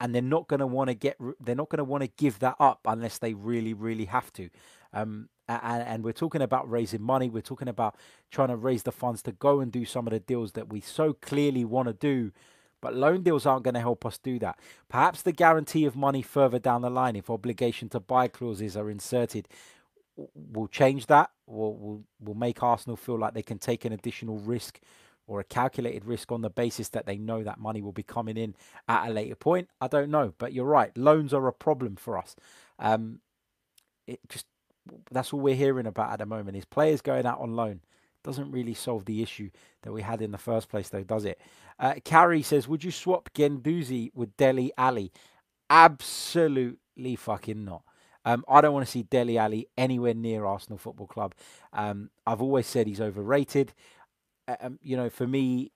[0.00, 2.38] And they're not going to want to get, they're not going to want to give
[2.38, 4.48] that up unless they really, really have to.
[4.92, 7.28] Um, and, and, we're talking about raising money.
[7.28, 7.96] We're talking about
[8.30, 10.80] trying to raise the funds to go and do some of the deals that we
[10.80, 12.32] so clearly want to do
[12.80, 14.58] but loan deals aren't going to help us do that.
[14.88, 18.90] Perhaps the guarantee of money further down the line, if obligation to buy clauses are
[18.90, 19.48] inserted,
[20.34, 21.30] will change that.
[21.46, 24.80] Will will will make Arsenal feel like they can take an additional risk
[25.26, 28.36] or a calculated risk on the basis that they know that money will be coming
[28.36, 28.54] in
[28.88, 29.68] at a later point.
[29.80, 30.96] I don't know, but you're right.
[30.98, 32.34] Loans are a problem for us.
[32.78, 33.20] Um,
[34.06, 34.46] it just
[35.10, 37.80] that's all we're hearing about at the moment is players going out on loan.
[38.22, 39.50] Doesn't really solve the issue
[39.82, 41.40] that we had in the first place, though, does it?
[41.78, 45.12] Uh, Carrie says, Would you swap Guendouzi with Dele Alli?
[45.70, 47.82] Absolutely fucking not.
[48.24, 51.34] Um, I don't want to see Dele Alli anywhere near Arsenal Football Club.
[51.72, 53.72] Um, I've always said he's overrated.
[54.46, 55.72] Uh, um, you know, for me,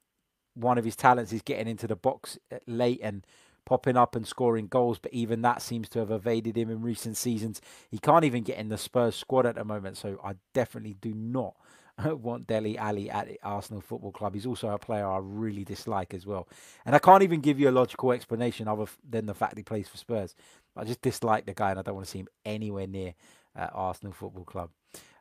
[0.54, 3.26] one of his talents is getting into the box uh, late and
[3.64, 7.16] popping up and scoring goals, but even that seems to have evaded him in recent
[7.16, 7.62] seasons.
[7.90, 11.14] He can't even get in the Spurs squad at the moment, so I definitely do
[11.14, 11.54] not
[12.04, 14.34] want Dele Alli at Arsenal Football Club.
[14.34, 16.48] He's also a player I really dislike as well.
[16.84, 19.88] And I can't even give you a logical explanation other than the fact he plays
[19.88, 20.34] for Spurs.
[20.76, 23.14] I just dislike the guy and I don't want to see him anywhere near
[23.56, 24.70] uh, Arsenal Football Club.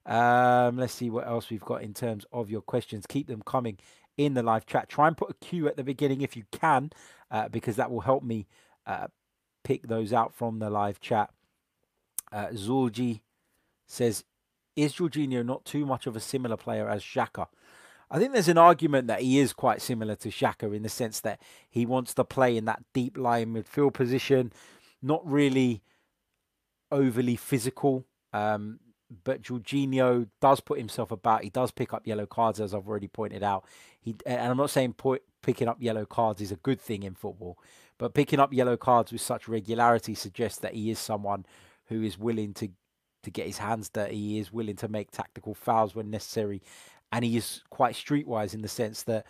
[0.06, 3.06] Um, let's see what else we've got in terms of your questions.
[3.08, 3.78] Keep them coming
[4.18, 4.90] in the live chat.
[4.90, 6.92] Try and put a Q at the beginning if you can,
[7.32, 8.48] uh, because that will help me
[8.86, 9.08] uh,
[9.64, 11.30] pick those out from the live chat.
[12.32, 13.22] Uh, Zorgi
[13.88, 14.24] says,
[14.76, 17.48] "Is Jorginho not too much of a similar player as Xhaka?"
[18.12, 21.20] I think there's an argument that he is quite similar to Xhaka in the sense
[21.22, 24.54] that he wants to play in that deep lying midfield position,
[25.02, 25.82] not really
[26.92, 28.06] overly physical.
[28.32, 28.80] Um,
[29.24, 31.44] but Jorginho does put himself about.
[31.44, 33.66] He does pick up yellow cards, as I've already pointed out.
[34.00, 34.96] He and I'm not saying
[35.42, 37.58] picking up yellow cards is a good thing in football,
[37.98, 41.46] but picking up yellow cards with such regularity suggests that he is someone
[41.88, 42.70] who is willing to
[43.24, 44.16] to get his hands dirty.
[44.16, 46.62] He is willing to make tactical fouls when necessary,
[47.12, 49.26] and he is quite streetwise in the sense that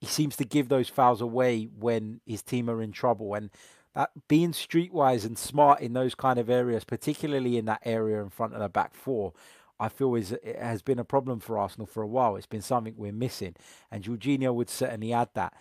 [0.00, 3.34] he seems to give those fouls away when his team are in trouble.
[3.34, 3.50] And
[3.94, 8.30] that being streetwise and smart in those kind of areas, particularly in that area in
[8.30, 9.32] front of the back four,
[9.80, 12.36] I feel is has been a problem for Arsenal for a while.
[12.36, 13.54] It's been something we're missing,
[13.90, 15.54] and Jorginho would certainly add that.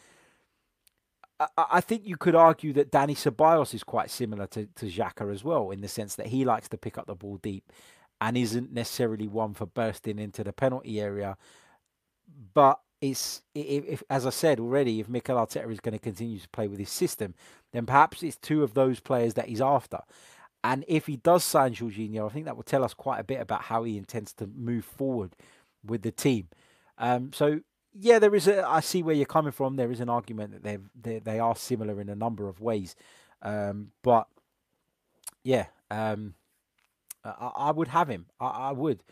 [1.39, 5.43] I, think you could argue that Danny Ceballos is quite similar to, to Xhaka as
[5.43, 7.71] well, in the sense that he likes to pick up the ball deep
[8.19, 11.37] and isn't necessarily one for bursting into the penalty area.
[12.53, 16.39] But it's if, if, as I said already, if Mikel Arteta is going to continue
[16.39, 17.35] to play with his system,
[17.71, 19.99] then perhaps it's two of those players that he's after.
[20.63, 23.39] And if he does sign Jorginho, I think that will tell us quite a bit
[23.39, 25.35] about how he intends to move forward
[25.85, 26.47] with the team.
[26.97, 27.61] Um, so
[27.99, 28.67] yeah, there is a.
[28.67, 29.75] I see where you're coming from.
[29.75, 32.95] There is an argument that they they they are similar in a number of ways,
[33.41, 34.27] um, but
[35.43, 36.35] yeah, um,
[37.23, 38.27] I, I, would have him.
[38.39, 39.03] I, I would.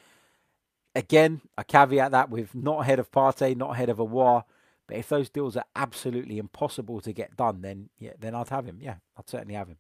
[0.94, 4.44] Again, I caveat that with not ahead of Partey, not ahead of Aouar.
[4.88, 8.66] But if those deals are absolutely impossible to get done, then yeah, then I'd have
[8.66, 8.78] him.
[8.82, 9.78] Yeah, I'd certainly have him.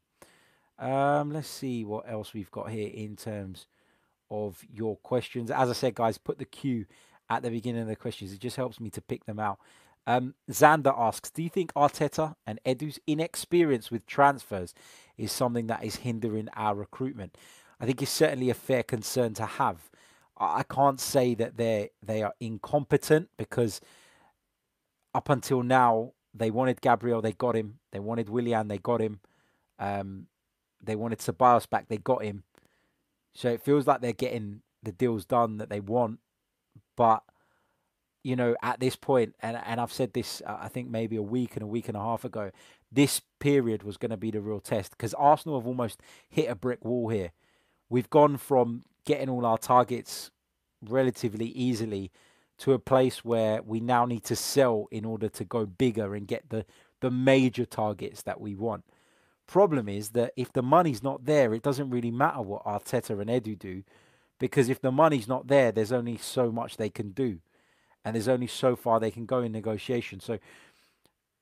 [0.77, 3.67] Um, let's see what else we've got here in terms
[4.29, 5.51] of your questions.
[5.51, 6.85] As I said, guys, put the Q
[7.29, 8.31] at the beginning of the questions.
[8.33, 9.59] It just helps me to pick them out.
[10.07, 14.73] Um, Xander asks, do you think Arteta and Edu's inexperience with transfers
[15.17, 17.35] is something that is hindering our recruitment?
[17.79, 19.89] I think it's certainly a fair concern to have.
[20.37, 23.79] I can't say that they they are incompetent because
[25.13, 27.79] up until now they wanted Gabriel, they got him.
[27.91, 29.21] They wanted Willian, they got him.
[29.79, 30.27] Um,
[30.83, 32.43] they wanted Ceballos back, they got him.
[33.33, 36.19] So it feels like they're getting the deals done that they want,
[36.95, 37.23] but
[38.23, 41.21] you know, at this point, and and I've said this, uh, I think maybe a
[41.21, 42.49] week and a week and a half ago,
[42.91, 46.55] this period was going to be the real test because Arsenal have almost hit a
[46.55, 47.31] brick wall here.
[47.87, 50.31] We've gone from getting all our targets
[50.81, 52.11] relatively easily
[52.57, 56.27] to a place where we now need to sell in order to go bigger and
[56.27, 56.65] get the
[57.01, 58.85] the major targets that we want.
[59.45, 63.29] Problem is that if the money's not there, it doesn't really matter what Arteta and
[63.29, 63.83] Edu do,
[64.39, 67.39] because if the money's not there, there's only so much they can do,
[68.03, 70.19] and there's only so far they can go in negotiation.
[70.19, 70.39] So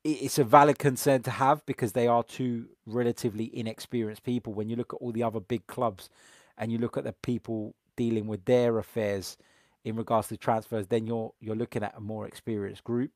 [0.03, 4.53] it's a valid concern to have because they are two relatively inexperienced people.
[4.53, 6.09] When you look at all the other big clubs,
[6.57, 9.37] and you look at the people dealing with their affairs
[9.83, 13.11] in regards to transfers, then you're you're looking at a more experienced group.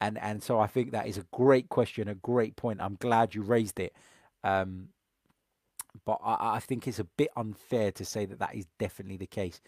[0.00, 2.80] And and so I think that is a great question, a great point.
[2.80, 3.94] I'm glad you raised it.
[4.44, 4.88] Um,
[6.04, 9.26] but I, I, think it's a bit unfair to say that that is definitely the
[9.26, 9.60] case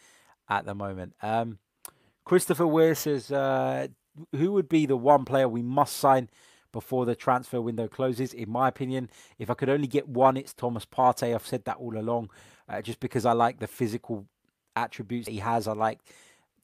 [0.48, 1.14] at the moment.
[1.22, 1.58] Um,
[2.24, 3.88] Christopher Weir says, uh,
[4.32, 6.30] who would be the one player we must sign
[6.72, 8.32] before the transfer window closes?
[8.32, 11.34] In my opinion, if I could only get one, it's Thomas Partey.
[11.34, 12.30] I've said that all along,
[12.68, 14.26] uh, just because I like the physical
[14.76, 15.68] attributes he has.
[15.68, 16.00] I like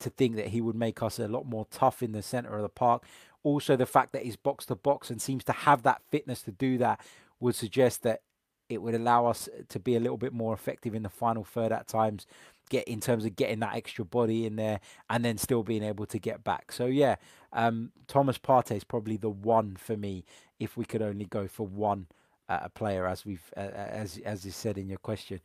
[0.01, 2.63] to think that he would make us a lot more tough in the centre of
[2.63, 3.05] the park.
[3.43, 6.51] Also, the fact that he's box to box and seems to have that fitness to
[6.51, 7.01] do that
[7.39, 8.23] would suggest that
[8.71, 11.73] it would allow us to be a little bit more effective in the final third
[11.73, 12.27] at times
[12.71, 14.81] get in terms of getting that extra body in there
[15.11, 17.17] and then still being able to get back so yeah
[17.53, 20.25] um, thomas partey is probably the one for me
[20.59, 22.07] if we could only go for one
[22.49, 25.41] uh, player as we've uh, as as you said in your question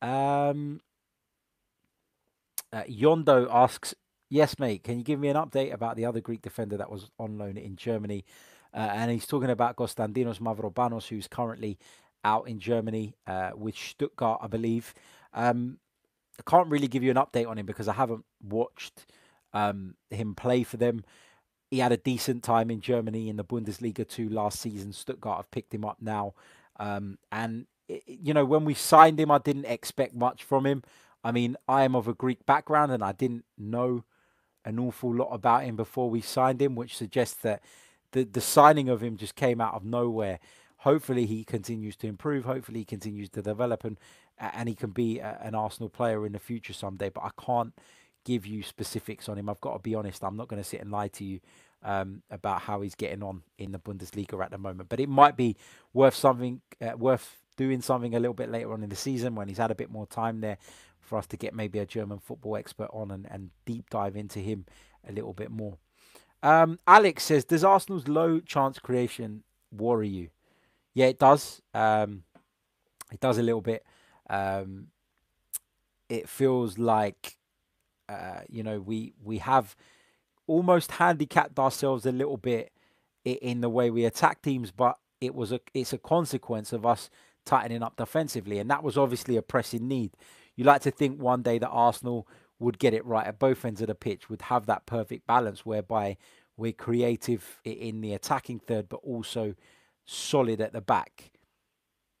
[0.00, 0.80] um,
[2.72, 3.94] uh, Yondo asks,
[4.28, 7.10] Yes, mate, can you give me an update about the other Greek defender that was
[7.18, 8.24] on loan in Germany?
[8.72, 11.78] Uh, and he's talking about Konstantinos Mavropanos, who's currently
[12.24, 14.94] out in Germany uh, with Stuttgart, I believe.
[15.32, 15.78] Um,
[16.38, 19.06] I can't really give you an update on him because I haven't watched
[19.52, 21.04] um, him play for them.
[21.70, 24.92] He had a decent time in Germany in the Bundesliga 2 last season.
[24.92, 26.34] Stuttgart have picked him up now.
[26.78, 27.66] Um, and,
[28.06, 30.82] you know, when we signed him, I didn't expect much from him.
[31.24, 34.04] I mean, I am of a Greek background and I didn't know
[34.64, 37.62] an awful lot about him before we signed him, which suggests that
[38.12, 40.38] the, the signing of him just came out of nowhere.
[40.82, 42.44] Hopefully, he continues to improve.
[42.44, 43.98] Hopefully, he continues to develop and
[44.38, 47.08] and he can be a, an Arsenal player in the future someday.
[47.08, 47.72] But I can't
[48.24, 49.48] give you specifics on him.
[49.48, 50.24] I've got to be honest.
[50.24, 51.40] I'm not going to sit and lie to you
[51.84, 54.88] um, about how he's getting on in the Bundesliga at the moment.
[54.88, 55.56] But it might be
[55.92, 59.48] worth something, uh, worth doing something a little bit later on in the season when
[59.48, 60.58] he's had a bit more time there
[61.00, 64.38] for us to get maybe a German football expert on and, and deep dive into
[64.38, 64.66] him
[65.08, 65.78] a little bit more.
[66.42, 70.28] Um, Alex says, Does Arsenal's low chance creation worry you?
[70.94, 71.62] Yeah, it does.
[71.74, 72.24] Um,
[73.12, 73.84] it does a little bit.
[74.28, 74.88] Um,
[76.08, 77.36] it feels like,
[78.08, 79.76] uh, you know, we we have
[80.46, 82.72] almost handicapped ourselves a little bit
[83.24, 87.10] in the way we attack teams, but it was a it's a consequence of us
[87.44, 90.12] tightening up defensively, and that was obviously a pressing need.
[90.56, 92.28] You like to think one day that Arsenal
[92.58, 95.64] would get it right at both ends of the pitch, would have that perfect balance
[95.66, 96.16] whereby
[96.56, 99.54] we're creative in the attacking third, but also
[100.04, 101.30] solid at the back.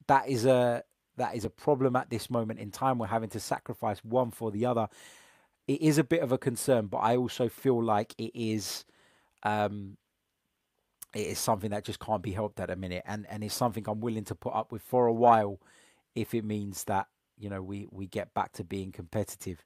[0.06, 0.84] That is a
[1.16, 2.98] that is a problem at this moment in time.
[2.98, 4.88] We're having to sacrifice one for the other.
[5.68, 8.84] It is a bit of a concern, but I also feel like it is
[9.42, 9.96] um,
[11.14, 13.84] it is something that just can't be helped at a minute, and and it's something
[13.86, 15.60] I'm willing to put up with for a while,
[16.14, 17.06] if it means that
[17.38, 19.64] you know we we get back to being competitive.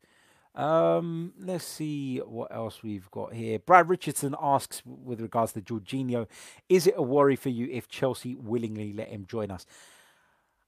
[0.57, 3.59] Um, let's see what else we've got here.
[3.59, 6.27] Brad Richardson asks, with regards to Jorginho,
[6.69, 9.66] is it a worry for you if Chelsea willingly let him join us?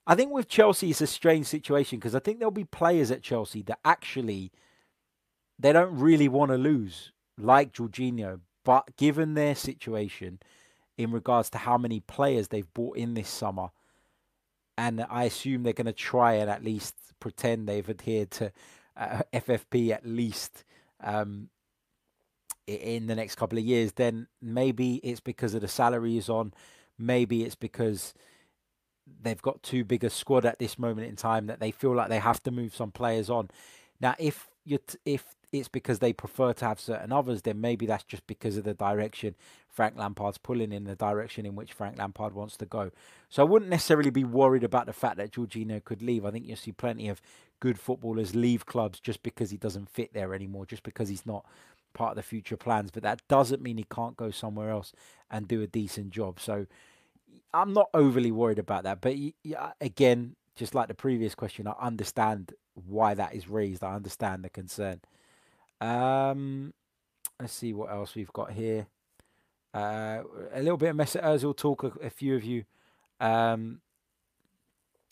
[0.07, 3.23] I think with Chelsea, it's a strange situation because I think there'll be players at
[3.23, 4.53] Chelsea that actually
[5.59, 8.41] they don't really want to lose, like Jorginho.
[8.65, 10.39] But given their situation,
[10.99, 13.71] in regards to how many players they've bought in this summer,
[14.77, 18.53] and I assume they're going to try and at least pretend they've adhered to
[18.99, 20.65] uh, FFP at least
[21.03, 21.49] um,
[22.67, 26.53] in the next couple of years, then maybe it's because of the salary is on.
[26.99, 28.13] Maybe it's because
[29.23, 32.09] they've got too big a squad at this moment in time that they feel like
[32.09, 33.49] they have to move some players on.
[34.01, 38.05] Now, if you're if it's because they prefer to have certain others, then maybe that's
[38.05, 39.35] just because of the direction
[39.69, 42.91] Frank Lampard's pulling in the direction in which Frank Lampard wants to go.
[43.29, 46.25] So I wouldn't necessarily be worried about the fact that Jorginho could leave.
[46.25, 47.23] I think you'll see plenty of
[47.61, 51.47] good footballers leave clubs just because he doesn't fit there anymore, just because he's not
[51.95, 52.91] part of the future plans.
[52.91, 54.93] But that doesn't mean he can't go somewhere else
[55.31, 56.41] and do a decent job.
[56.41, 56.67] So
[57.55, 59.01] I'm not overly worried about that.
[59.01, 59.15] But
[59.81, 63.85] again, just like the previous question, I understand why that is raised.
[63.85, 65.01] I understand the concern.
[65.81, 66.75] Um,
[67.41, 68.87] let's see what else we've got here.
[69.75, 71.85] Uh, a little bit of Mesut Ozil talk.
[71.85, 72.65] A, a few of you
[73.21, 73.81] um,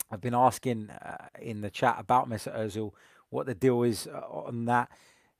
[0.09, 2.93] I've been asking uh, in the chat about Mesut Ozil
[3.29, 4.89] what the deal is uh, on that.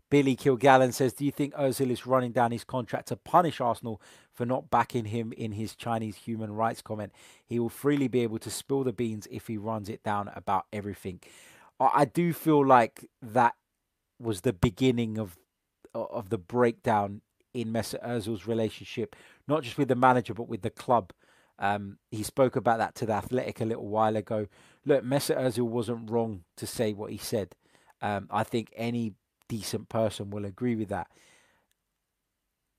[0.10, 4.02] Billy Kilgallen says, "Do you think Ozil is running down his contract to punish Arsenal
[4.34, 7.12] for not backing him in his Chinese human rights comment?
[7.46, 10.66] He will freely be able to spill the beans if he runs it down about
[10.72, 11.20] everything."
[11.80, 13.54] I do feel like that
[14.20, 15.38] was the beginning of
[15.94, 17.22] of the breakdown
[17.54, 19.16] in Mesut Ozil's relationship,
[19.48, 21.12] not just with the manager but with the club.
[21.60, 24.48] Um, he spoke about that to the Athletic a little while ago.
[24.86, 27.56] Look, Mesut Ozil wasn't wrong to say what he said.
[28.02, 29.14] Um, I think any
[29.48, 31.08] decent person will agree with that.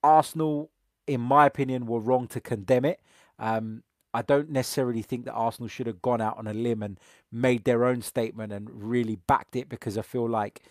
[0.03, 0.71] Arsenal,
[1.07, 3.01] in my opinion, were wrong to condemn it.
[3.39, 3.83] Um,
[4.15, 6.99] I don't necessarily think that Arsenal should have gone out on a limb and
[7.31, 10.63] made their own statement and really backed it because I feel like,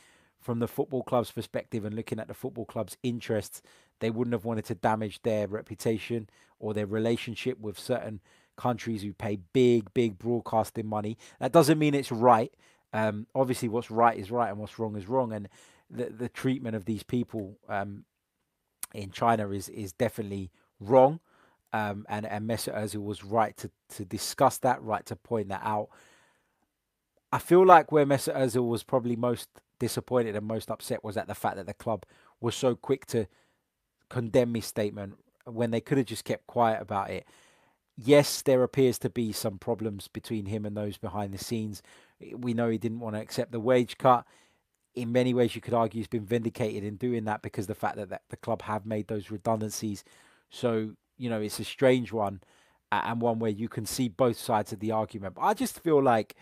[0.48, 3.62] from the football club's perspective and looking at the football club's interests,
[4.00, 8.22] they wouldn't have wanted to damage their reputation or their relationship with certain
[8.56, 11.18] countries who pay big, big broadcasting money.
[11.42, 12.54] That doesn't mean it's right.
[12.94, 15.34] Um, obviously, what's right is right and what's wrong is wrong.
[15.34, 15.50] And
[15.90, 18.06] the, the treatment of these people um,
[18.94, 21.20] in China is, is definitely wrong.
[21.74, 25.62] Um, and, and Mesut Ozil was right to, to discuss that, right to point that
[25.66, 25.90] out.
[27.34, 29.50] I feel like where Mesut Ozil was probably most
[29.80, 32.06] disappointed and most upset was at the fact that the club
[32.40, 33.28] was so quick to
[34.10, 37.26] condemn his statement when they could have just kept quiet about it.
[37.96, 41.82] Yes, there appears to be some problems between him and those behind the scenes.
[42.36, 44.26] We know he didn't want to accept the wage cut.
[44.94, 47.98] In many ways, you could argue he's been vindicated in doing that because the fact
[47.98, 50.04] that the club have made those redundancies.
[50.50, 52.42] So, you know, it's a strange one
[52.92, 55.36] and one where you can see both sides of the argument.
[55.36, 56.36] But I just feel like,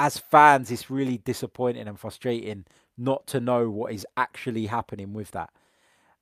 [0.00, 2.64] as fans, it's really disappointing and frustrating
[2.96, 5.50] not to know what is actually happening with that.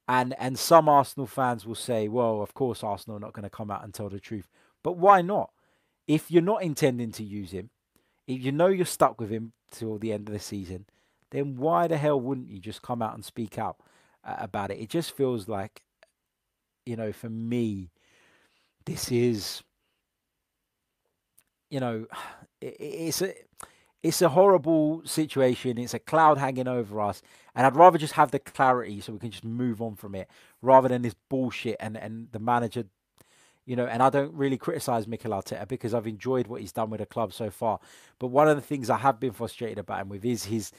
[0.08, 3.50] And and some Arsenal fans will say, well, of course Arsenal are not going to
[3.50, 4.48] come out and tell the truth.
[4.82, 5.50] But why not?
[6.08, 7.70] If you're not intending to use him,
[8.26, 10.86] if you know you're stuck with him till the end of the season,
[11.30, 13.76] then why the hell wouldn't you just come out and speak out
[14.24, 14.80] uh, about it?
[14.80, 15.82] It just feels like,
[16.84, 17.90] you know, for me,
[18.86, 19.62] this is,
[21.70, 22.06] you know,
[22.60, 23.34] it, it's a
[24.02, 25.78] it's a horrible situation.
[25.78, 27.22] It's a cloud hanging over us.
[27.54, 30.28] And I'd rather just have the clarity so we can just move on from it
[30.62, 32.84] rather than this bullshit and, and the manager,
[33.66, 36.90] you know, and I don't really criticize Mikel Arteta because I've enjoyed what he's done
[36.90, 37.80] with the club so far.
[38.20, 40.72] But one of the things I have been frustrated about him with is his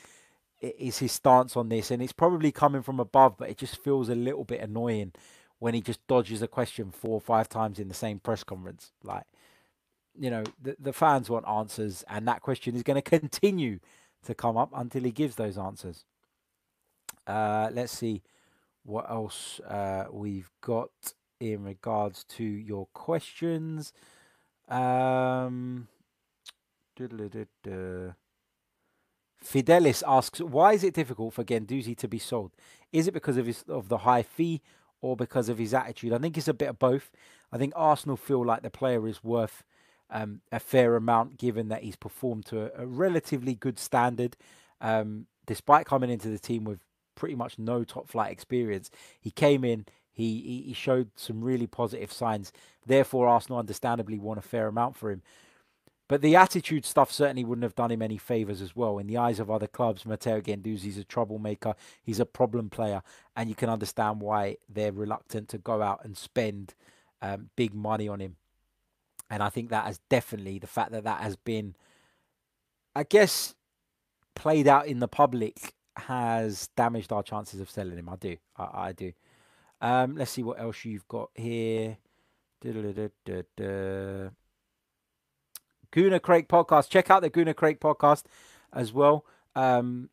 [0.61, 4.09] is his stance on this, and it's probably coming from above, but it just feels
[4.09, 5.13] a little bit annoying
[5.59, 8.91] when he just dodges a question four or five times in the same press conference.
[9.01, 9.23] Like,
[10.20, 13.80] you know, the, the fans want answers, and that question is going to continue
[14.26, 16.03] to come up until he gives those answers.
[17.26, 18.22] Uh, let's see
[18.84, 20.89] what else uh, we've got
[21.39, 23.93] in regards to your questions.
[24.67, 25.88] Um,
[29.43, 32.51] Fidelis asks, why is it difficult for Guendouzi to be sold?
[32.91, 34.61] Is it because of his of the high fee
[35.01, 36.11] or because of his attitude?
[36.11, 37.09] I think it's a bit of both.
[37.51, 39.63] I think Arsenal feel like the player is worth
[40.12, 44.36] um, a fair amount, given that he's performed to a, a relatively good standard,
[44.82, 46.80] um, despite coming into the team with
[47.16, 48.89] pretty much no top flight experience.
[49.20, 52.51] He came in, he, he showed some really positive signs.
[52.86, 55.22] Therefore, Arsenal understandably want a fair amount for him.
[56.10, 58.97] But the attitude stuff certainly wouldn't have done him any favours as well.
[58.97, 61.76] In the eyes of other clubs, Matteo Guendouzi's a troublemaker.
[62.01, 63.03] He's a problem player.
[63.36, 66.74] And you can understand why they're reluctant to go out and spend
[67.22, 68.38] um, big money on him.
[69.30, 71.75] And I think that has definitely, the fact that that has been,
[72.95, 73.53] I guess,
[74.36, 78.09] played out in the public has damaged our chances of selling him.
[78.09, 78.38] I do.
[78.57, 79.13] I, I do.
[79.82, 81.97] Um, let's see what else you've got here.
[82.63, 83.11] Gooner
[86.21, 86.89] Craig podcast.
[86.89, 88.23] Check out the Gooner Craig podcast
[88.73, 89.25] as well.
[89.55, 90.09] Um,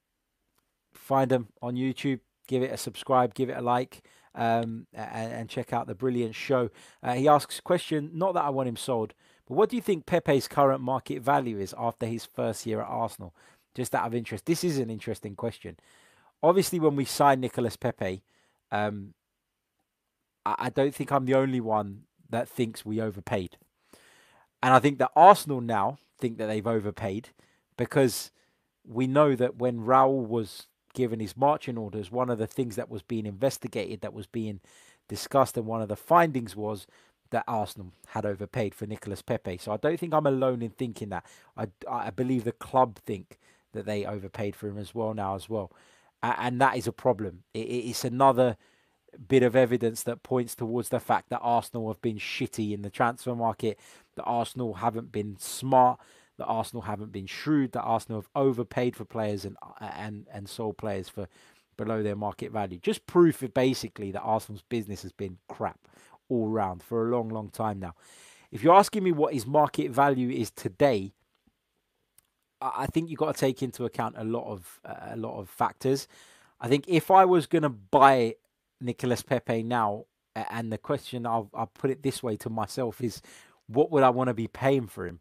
[0.94, 2.20] find them on YouTube.
[2.46, 3.34] Give it a subscribe.
[3.34, 4.02] Give it a like.
[4.38, 6.68] Um, and, and, check out the brilliant show.
[7.02, 8.10] Uh, he asks question.
[8.12, 9.14] Not that I want him sold,
[9.48, 12.86] but what do you think Pepe's current market value is after his first year at
[12.86, 13.34] Arsenal?
[13.74, 14.44] Just out of interest.
[14.44, 15.78] This is an interesting question.
[16.42, 18.22] Obviously, when we signed Nicolas Pepe,
[18.70, 19.14] um,
[20.44, 23.56] I don't think I'm the only one that thinks we overpaid.
[24.62, 27.30] And I think that Arsenal now think that they've overpaid
[27.76, 28.30] because
[28.84, 30.66] we know that when Raul was
[30.96, 34.58] given his marching orders, one of the things that was being investigated, that was being
[35.08, 36.88] discussed, and one of the findings was
[37.30, 39.58] that Arsenal had overpaid for Nicolas Pepe.
[39.58, 41.26] So I don't think I'm alone in thinking that.
[41.56, 43.38] I, I believe the club think
[43.72, 45.70] that they overpaid for him as well now as well.
[46.22, 47.42] And that is a problem.
[47.52, 48.56] It's another
[49.28, 52.90] bit of evidence that points towards the fact that Arsenal have been shitty in the
[52.90, 53.78] transfer market,
[54.14, 56.00] that Arsenal haven't been smart,
[56.38, 60.76] that Arsenal haven't been shrewd, that Arsenal have overpaid for players and and and sold
[60.76, 61.28] players for
[61.76, 62.78] below their market value.
[62.78, 65.78] Just proof of basically that Arsenal's business has been crap
[66.28, 67.94] all round for a long, long time now.
[68.50, 71.12] If you're asking me what his market value is today,
[72.60, 75.48] I think you've got to take into account a lot of uh, a lot of
[75.48, 76.08] factors.
[76.60, 78.36] I think if I was going to buy
[78.80, 83.20] Nicolas Pepe now, and the question I'll, I'll put it this way to myself is,
[83.66, 85.20] what would I want to be paying for him?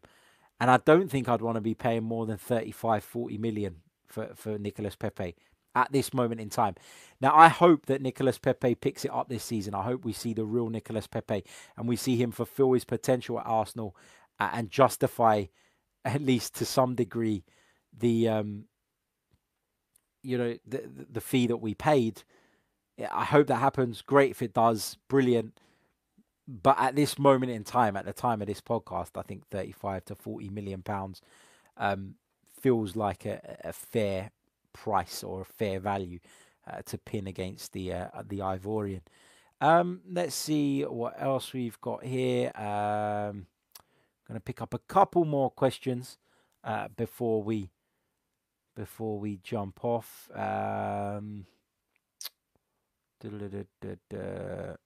[0.58, 3.76] And I don't think I'd want to be paying more than 35, 40 million
[4.06, 5.36] for, for Nicolas Pepe
[5.74, 6.74] at this moment in time.
[7.20, 9.74] Now, I hope that Nicolas Pepe picks it up this season.
[9.74, 11.44] I hope we see the real Nicolas Pepe
[11.76, 13.94] and we see him fulfill his potential at Arsenal
[14.40, 15.44] and justify,
[16.04, 17.44] at least to some degree,
[17.98, 18.64] the um,
[20.22, 22.22] you know the the fee that we paid
[22.98, 24.02] I hope that happens.
[24.02, 24.96] Great if it does.
[25.08, 25.58] Brilliant.
[26.48, 30.04] But at this moment in time, at the time of this podcast, I think 35
[30.06, 31.20] to 40 million pounds
[31.76, 32.14] um,
[32.60, 34.30] feels like a, a, fair
[34.72, 36.20] price or a fair value
[36.70, 39.02] uh, to pin against the uh, the Ivorian.
[39.60, 42.52] Um, let's see what else we've got here.
[42.54, 43.46] Um,
[44.28, 46.18] going to pick up a couple more questions
[46.64, 47.70] uh, before we
[48.74, 50.28] before we jump off.
[50.34, 51.46] Um,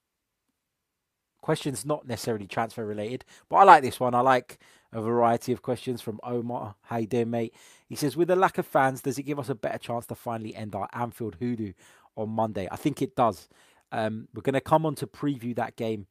[1.41, 4.14] Questions not necessarily transfer related, but I like this one.
[4.14, 4.59] I like
[4.93, 6.74] a variety of questions from Omar.
[6.91, 7.55] You doing, mate?
[7.88, 10.14] He says, with the lack of fans, does it give us a better chance to
[10.14, 11.72] finally end our Anfield hoodoo
[12.16, 12.68] on Monday?
[12.70, 13.49] I think it does.
[13.93, 16.07] Um, we're going to come on to preview that game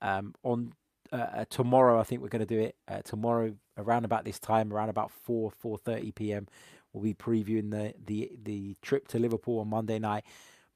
[0.00, 0.72] um, on
[1.12, 2.00] uh, uh tomorrow.
[2.00, 5.10] I think we're going to do it uh, tomorrow around about this time, around about
[5.10, 6.48] four four thirty p.m.
[6.92, 10.24] We'll be previewing the the the trip to Liverpool on Monday night.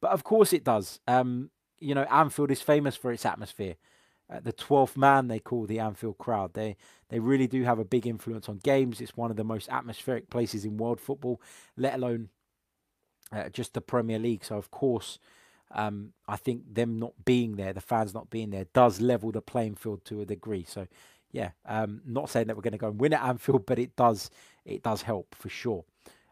[0.01, 1.01] But of course it does.
[1.09, 3.77] Um, you know, Anfield is famous for its atmosphere.
[4.31, 6.55] Uh, the 12th man they call the Anfield crowd.
[6.55, 6.77] They
[7.11, 9.01] they really do have a big influence on games.
[9.01, 11.41] It's one of the most atmospheric places in world football,
[11.77, 12.31] let alone
[13.33, 14.45] uh, just the Premier League.
[14.45, 15.19] So of course,
[15.73, 19.43] um, I think them not being there, the fans not being there, does level the
[19.43, 20.65] playing field to a degree.
[20.67, 20.87] So
[21.33, 23.97] yeah, um, not saying that we're going to go and win at Anfield, but it
[23.97, 24.31] does
[24.65, 25.85] it does help for sure.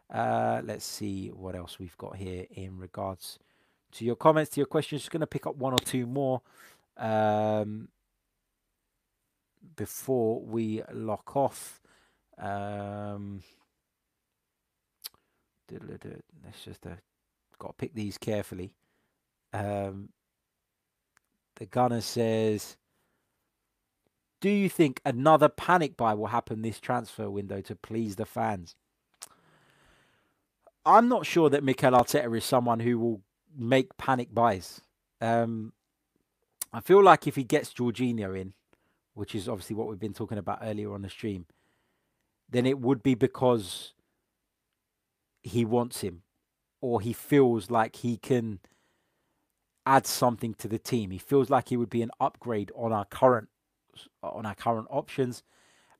[0.09, 3.39] Uh, let's see what else we've got here in regards
[3.91, 5.01] to your comments, to your questions.
[5.01, 6.41] Just going to pick up one or two more.
[6.97, 7.89] Um,
[9.75, 11.81] before we lock off,
[12.37, 13.41] um,
[15.71, 16.91] let's just uh,
[17.59, 18.73] got to pick these carefully.
[19.53, 20.09] Um,
[21.55, 22.77] the gunner says,
[24.41, 28.75] "Do you think another panic buy will happen this transfer window to please the fans?"
[30.85, 33.21] I'm not sure that Mikel Arteta is someone who will
[33.55, 34.81] make panic buys.
[35.21, 35.71] Um,
[36.73, 38.53] I feel like if he gets Jorginho in,
[39.13, 41.45] which is obviously what we've been talking about earlier on the stream,
[42.49, 43.93] then it would be because
[45.43, 46.23] he wants him
[46.81, 48.59] or he feels like he can
[49.85, 51.11] add something to the team.
[51.11, 53.49] He feels like he would be an upgrade on our current
[54.23, 55.43] on our current options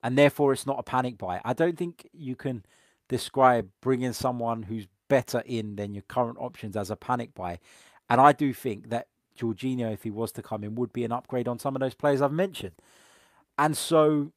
[0.02, 1.40] and therefore it's not a panic buy.
[1.46, 2.66] I don't think you can
[3.08, 7.60] describe bringing someone who's better in than your current options as a panic buy.
[8.10, 9.08] And I do think that
[9.38, 11.94] Jorginho, if he was to come in, would be an upgrade on some of those
[11.94, 12.76] players I've mentioned.
[13.58, 14.32] And so,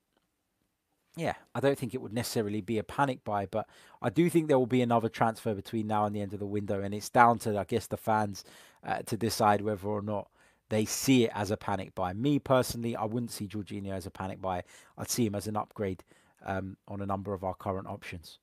[1.16, 3.66] yeah, I don't think it would necessarily be a panic buy, but
[4.02, 6.46] I do think there will be another transfer between now and the end of the
[6.46, 6.82] window.
[6.82, 8.44] And it's down to, I guess, the fans
[8.84, 10.28] uh, to decide whether or not
[10.68, 12.12] they see it as a panic buy.
[12.12, 14.64] Me personally, I wouldn't see Jorginho as a panic buy.
[14.98, 16.02] I'd see him as an upgrade
[16.44, 18.38] um, on a number of our current options.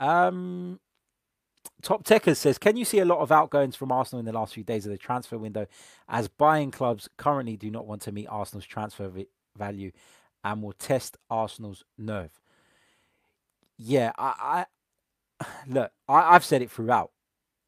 [0.00, 0.80] Um,
[1.84, 4.54] Top Techers says, can you see a lot of outgoings from Arsenal in the last
[4.54, 5.66] few days of the transfer window,
[6.08, 9.12] as buying clubs currently do not want to meet Arsenal's transfer
[9.54, 9.92] value
[10.42, 12.40] and will test Arsenal's nerve?
[13.76, 14.64] Yeah, I,
[15.40, 17.10] I look, I, have said it throughout.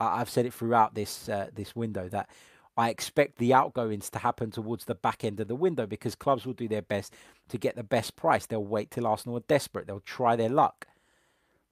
[0.01, 2.31] I, have said it throughout this uh, this window that
[2.75, 6.47] I expect the outgoings to happen towards the back end of the window because clubs
[6.47, 7.13] will do their best
[7.51, 8.47] to get the best price.
[8.47, 9.87] They'll wait till Arsenal are desperate.
[9.87, 10.87] They'll try their luck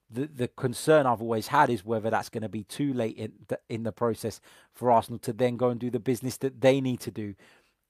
[0.09, 3.33] the the concern I've always had is whether that's going to be too late in
[3.47, 4.39] the, in the process
[4.73, 7.35] for Arsenal to then go and do the business that they need to do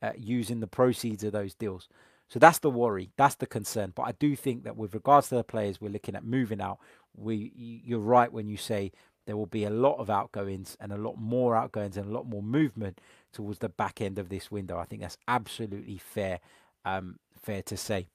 [0.01, 1.88] uh, using the proceeds of those deals.
[2.28, 3.93] So that's the worry, that's the concern.
[3.95, 6.80] But I do think that with regards to the players we're looking at moving out,
[7.16, 8.91] we you're right when you say
[9.26, 12.28] there will be a lot of outgoings and a lot more outgoings and a lot
[12.28, 13.01] more movement
[13.34, 14.78] towards the back end of this window.
[14.78, 16.39] I think that's absolutely fair,
[16.84, 18.07] um, fair to say.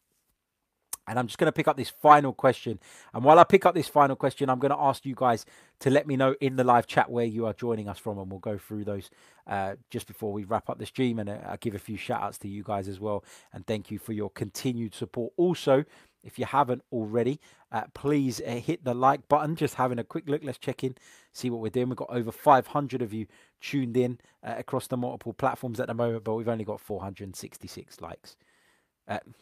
[1.11, 2.78] And I'm just going to pick up this final question.
[3.12, 5.44] And while I pick up this final question, I'm going to ask you guys
[5.80, 8.16] to let me know in the live chat where you are joining us from.
[8.16, 9.11] And we'll go through those
[9.48, 11.18] uh, just before we wrap up the stream.
[11.18, 13.24] And uh, I'll give a few shout outs to you guys as well.
[13.52, 15.32] And thank you for your continued support.
[15.36, 15.84] Also,
[16.22, 17.40] if you haven't already,
[17.72, 19.56] uh, please uh, hit the like button.
[19.56, 20.42] Just having a quick look.
[20.44, 20.94] Let's check in,
[21.32, 21.88] see what we're doing.
[21.88, 23.26] We've got over 500 of you
[23.61, 28.00] tuned in uh, across the multiple platforms at the moment, but we've only got 466
[28.00, 28.36] likes.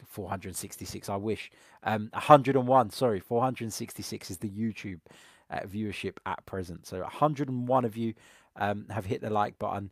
[0.06, 1.50] 466, I wish.
[1.82, 5.00] Um, 101, sorry, 466 is the YouTube
[5.50, 6.86] uh, viewership at present.
[6.86, 8.14] So 101 of you
[8.56, 9.90] um, have hit the like button.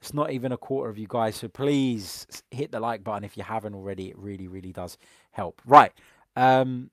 [0.00, 3.36] It's not even a quarter of you guys, so please hit the like button if
[3.36, 4.08] you haven't already.
[4.08, 4.98] It really, really does
[5.30, 5.62] help.
[5.64, 5.92] Right.
[6.34, 6.90] Um,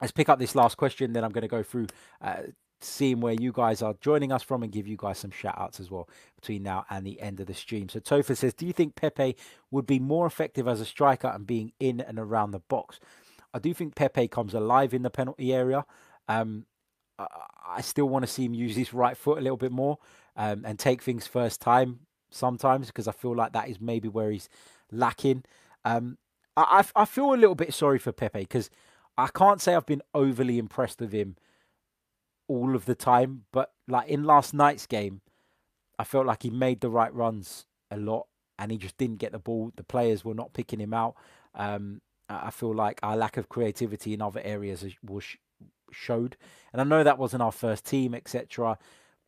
[0.00, 1.86] let's pick up this last question, then I'm going to go through
[2.20, 2.42] uh,
[2.80, 5.80] seeing where you guys are joining us from and give you guys some shout outs
[5.80, 7.88] as well between now and the end of the stream.
[7.88, 9.36] So Tofa says, Do you think Pepe
[9.70, 13.00] would be more effective as a striker and being in and around the box?
[13.54, 15.86] I do think Pepe comes alive in the penalty area.
[16.28, 16.66] Um,
[17.18, 19.98] I still want to see him use his right foot a little bit more
[20.36, 22.00] um, and take things first time
[22.30, 24.48] sometimes because I feel like that is maybe where he's
[24.92, 25.44] lacking.
[25.84, 26.18] Um,
[26.56, 28.70] I, I feel a little bit sorry for Pepe because
[29.16, 31.36] I can't say I've been overly impressed with him
[32.48, 33.44] all of the time.
[33.52, 35.20] But like in last night's game,
[35.98, 38.26] I felt like he made the right runs a lot
[38.58, 39.72] and he just didn't get the ball.
[39.76, 41.14] The players were not picking him out.
[41.54, 45.24] Um, I feel like our lack of creativity in other areas was
[45.92, 46.36] showed.
[46.72, 48.78] And I know that wasn't our first team, etc.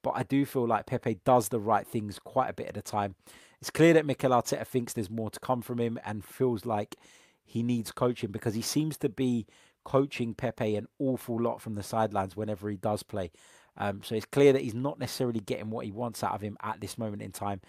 [0.02, 2.82] But I do feel like Pepe does the right things quite a bit at a
[2.82, 3.14] time.
[3.60, 6.96] It's clear that Mikel Arteta thinks there's more to come from him and feels like
[7.44, 9.46] he needs coaching because he seems to be
[9.88, 13.30] coaching Pepe an awful lot from the sidelines whenever he does play.
[13.78, 16.58] Um, so it's clear that he's not necessarily getting what he wants out of him
[16.62, 17.62] at this moment in time.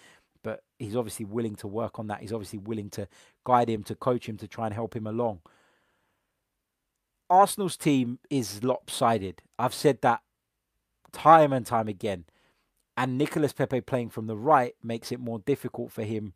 [0.43, 2.19] But he's obviously willing to work on that.
[2.19, 3.07] He's obviously willing to
[3.45, 5.39] guide him, to coach him, to try and help him along.
[7.29, 9.41] Arsenal's team is lopsided.
[9.57, 10.21] I've said that
[11.13, 12.25] time and time again.
[12.97, 16.33] And Nicolas Pepe playing from the right makes it more difficult for him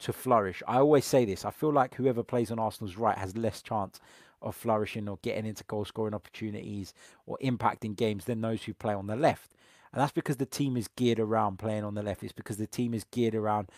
[0.00, 0.62] to flourish.
[0.68, 1.46] I always say this.
[1.46, 4.00] I feel like whoever plays on Arsenal's right has less chance
[4.44, 6.94] of flourishing or getting into goal scoring opportunities
[7.26, 9.52] or impacting games than those who play on the left.
[9.92, 12.22] And that's because the team is geared around playing on the left.
[12.22, 13.68] It's because the team is geared around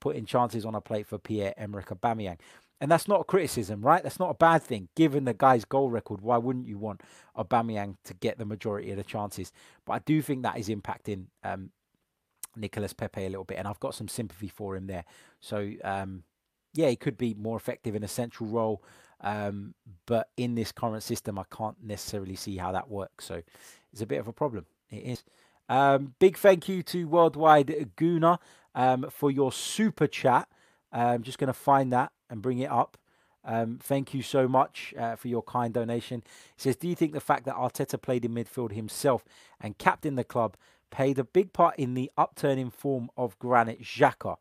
[0.00, 2.38] putting chances on a plate for Pierre Emerick Aubameyang.
[2.80, 4.02] And that's not a criticism, right?
[4.02, 4.88] That's not a bad thing.
[4.96, 7.02] Given the guy's goal record, why wouldn't you want
[7.36, 9.52] Aubameyang to get the majority of the chances?
[9.84, 11.70] But I do think that is impacting um,
[12.56, 15.04] Nicolas Pepe a little bit, and I've got some sympathy for him there.
[15.40, 16.22] So um,
[16.72, 18.82] yeah, he could be more effective in a central role.
[19.22, 19.74] Um,
[20.06, 23.26] but in this current system, I can't necessarily see how that works.
[23.26, 23.42] So
[23.92, 24.66] it's a bit of a problem.
[24.90, 25.24] It is.
[25.68, 28.38] Um, big thank you to Worldwide Gooner
[28.74, 30.48] um, for your super chat.
[30.92, 32.96] I'm um, just going to find that and bring it up.
[33.44, 36.22] Um, thank you so much uh, for your kind donation.
[36.56, 39.24] He says, Do you think the fact that Arteta played in midfield himself
[39.60, 40.56] and captained the club
[40.90, 44.36] played a big part in the upturning form of Granit Xhaka?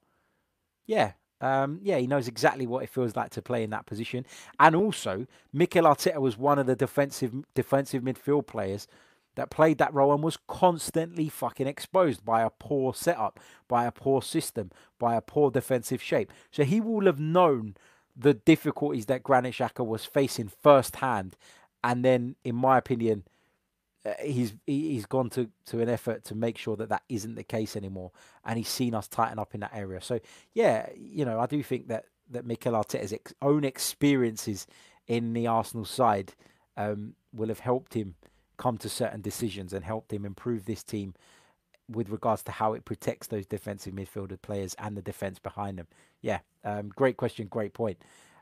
[0.86, 4.26] Yeah, um, yeah, he knows exactly what it feels like to play in that position.
[4.60, 8.88] And also, Mikel Arteta was one of the defensive defensive midfield players
[9.36, 13.92] that played that role and was constantly fucking exposed by a poor setup, by a
[13.92, 16.34] poor system, by a poor defensive shape.
[16.52, 17.76] So he will have known
[18.18, 21.38] the difficulties that Granit Xhaka was facing firsthand.
[21.84, 23.24] And then, in my opinion,
[24.06, 27.44] uh, he's he's gone to, to an effort to make sure that that isn't the
[27.44, 28.12] case anymore,
[28.46, 30.02] and he's seen us tighten up in that area.
[30.02, 30.20] So
[30.54, 34.68] yeah, you know, I do think that that Mikel Arteta's ex- own experiences
[35.08, 36.34] in the Arsenal side
[36.78, 38.16] um, will have helped him
[38.58, 41.14] come to certain decisions and helped him improve this team
[41.90, 45.88] with regards to how it protects those defensive midfielder players and the defense behind them.
[46.22, 47.98] Yeah, um, great question, great point.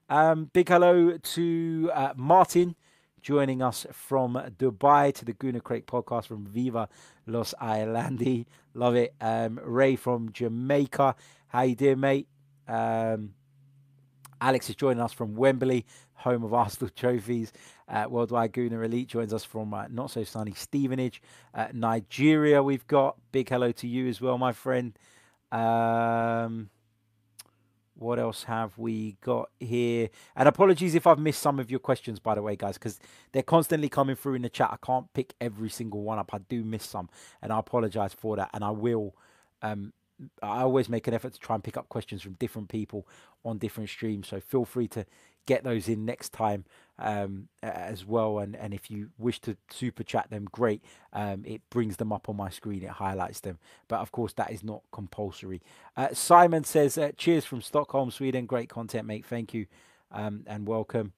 [0.09, 2.75] Um, big hello to uh, Martin
[3.21, 6.89] joining us from Dubai to the Gooner Crate podcast from Viva
[7.25, 8.45] Los Islandi.
[8.73, 9.13] Love it.
[9.19, 11.15] Um, Ray from Jamaica.
[11.47, 12.27] How you doing, mate?
[12.67, 13.33] Um,
[14.39, 17.51] Alex is joining us from Wembley, home of Arsenal trophies.
[17.87, 21.21] Uh, Worldwide Gooner Elite joins us from uh, not so sunny Stevenage,
[21.53, 22.61] uh, Nigeria.
[22.61, 24.97] We've got big hello to you as well, my friend.
[25.51, 26.69] Um,
[27.97, 30.09] what else have we got here?
[30.35, 32.99] And apologies if I've missed some of your questions, by the way, guys, because
[33.31, 34.69] they're constantly coming through in the chat.
[34.71, 36.33] I can't pick every single one up.
[36.33, 37.09] I do miss some,
[37.41, 38.49] and I apologize for that.
[38.53, 39.15] And I will.
[39.61, 39.93] Um,
[40.41, 43.07] I always make an effort to try and pick up questions from different people
[43.45, 44.27] on different streams.
[44.27, 45.05] So feel free to
[45.45, 46.65] get those in next time
[46.99, 48.39] um, as well.
[48.39, 50.83] And, and if you wish to super chat them, great.
[51.13, 53.59] Um, it brings them up on my screen, it highlights them.
[53.87, 55.61] But of course, that is not compulsory.
[55.95, 58.45] Uh, Simon says, uh, Cheers from Stockholm, Sweden.
[58.45, 59.25] Great content, mate.
[59.25, 59.67] Thank you
[60.11, 61.13] um, and welcome.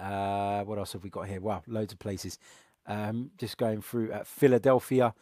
[0.00, 1.40] Uh, what else have we got here?
[1.40, 2.38] Wow, loads of places.
[2.86, 5.14] Um, just going through uh, Philadelphia.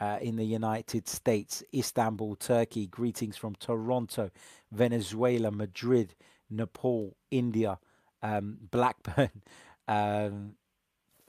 [0.00, 4.30] Uh, in the United States, Istanbul, Turkey, greetings from Toronto,
[4.72, 6.14] Venezuela, Madrid,
[6.48, 7.78] Nepal, India,
[8.22, 9.30] um, Blackburn,
[9.88, 10.54] um,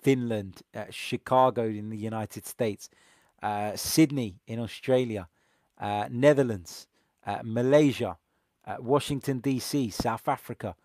[0.02, 2.90] Finland, uh, Chicago in the United States,
[3.42, 5.28] uh, Sydney in Australia,
[5.80, 6.88] uh, Netherlands,
[7.26, 8.18] uh, Malaysia,
[8.66, 10.76] uh, Washington, D.C., South Africa.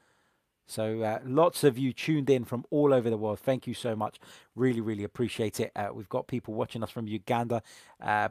[0.66, 3.38] So uh, lots of you tuned in from all over the world.
[3.38, 4.18] Thank you so much.
[4.56, 5.70] Really, really appreciate it.
[5.94, 7.62] we've got people watching us from Uganda.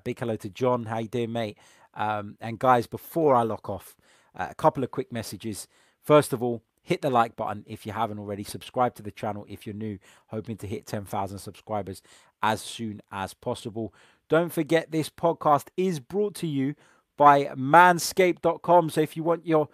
[0.03, 0.85] big hello to John.
[0.85, 1.57] How you doing, mate?
[1.93, 3.95] Um, and guys, before I lock off,
[4.35, 5.67] a couple of quick messages.
[6.03, 8.43] First of all, hit the like button if you haven't already.
[8.43, 12.01] Subscribe to the channel if you're new, hoping to hit 10,000 subscribers
[12.43, 13.93] as soon as possible.
[14.29, 16.75] Don't forget, this podcast is brought to you
[17.17, 18.91] by manscaped.com.
[18.91, 19.67] So if you want your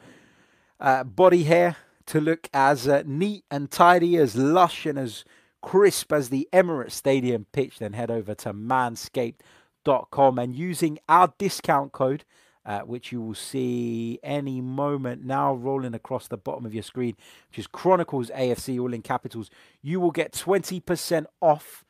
[0.80, 1.76] uh, body hair
[2.08, 5.26] to look as uh, neat and tidy, as lush and as
[5.62, 11.92] crisp as the Emirates Stadium pitch, then head over to manscaped.com and using our discount
[11.92, 12.24] code
[12.66, 17.16] uh, which you will see any moment now rolling across the bottom of your screen,
[17.50, 19.50] which is Chronicles AFC, all in capitals.
[19.82, 21.84] You will get 20% off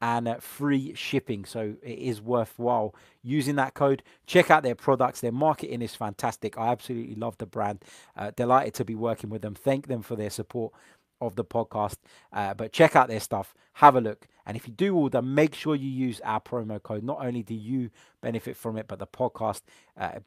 [0.00, 1.44] and uh, free shipping.
[1.44, 4.02] So it is worthwhile using that code.
[4.26, 5.20] Check out their products.
[5.20, 6.58] Their marketing is fantastic.
[6.58, 7.82] I absolutely love the brand.
[8.16, 9.54] Uh, delighted to be working with them.
[9.54, 10.72] Thank them for their support
[11.20, 11.96] of the podcast.
[12.32, 14.26] Uh, but check out their stuff, have a look.
[14.46, 17.02] And if you do order, make sure you use our promo code.
[17.02, 17.90] Not only do you
[18.20, 19.62] benefit from it, but the podcast
[19.98, 20.20] uh,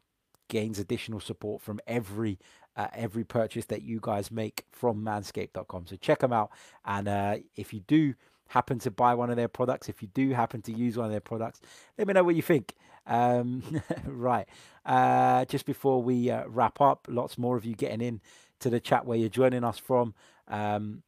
[0.47, 2.39] gains additional support from every
[2.75, 5.87] uh, every purchase that you guys make from manscaped.com.
[5.87, 6.51] So check them out.
[6.85, 8.13] And uh, if you do
[8.49, 11.11] happen to buy one of their products, if you do happen to use one of
[11.11, 11.59] their products,
[11.97, 12.75] let me know what you think.
[13.07, 14.47] Um, right.
[14.85, 18.21] Uh, just before we uh, wrap up, lots more of you getting in
[18.59, 20.13] to the chat where you're joining us from
[20.47, 21.03] um,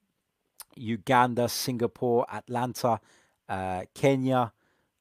[0.75, 2.99] Uganda, Singapore, Atlanta,
[3.47, 4.51] uh, Kenya,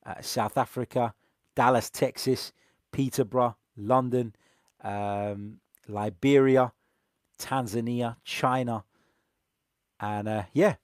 [0.05, 1.15] uh, South Africa,
[1.55, 2.53] Dallas, Texas,
[2.93, 4.35] Peterborough, London,
[4.83, 6.73] um, Liberia,
[7.39, 8.85] Tanzania, China,
[10.01, 10.77] and uh, yeah,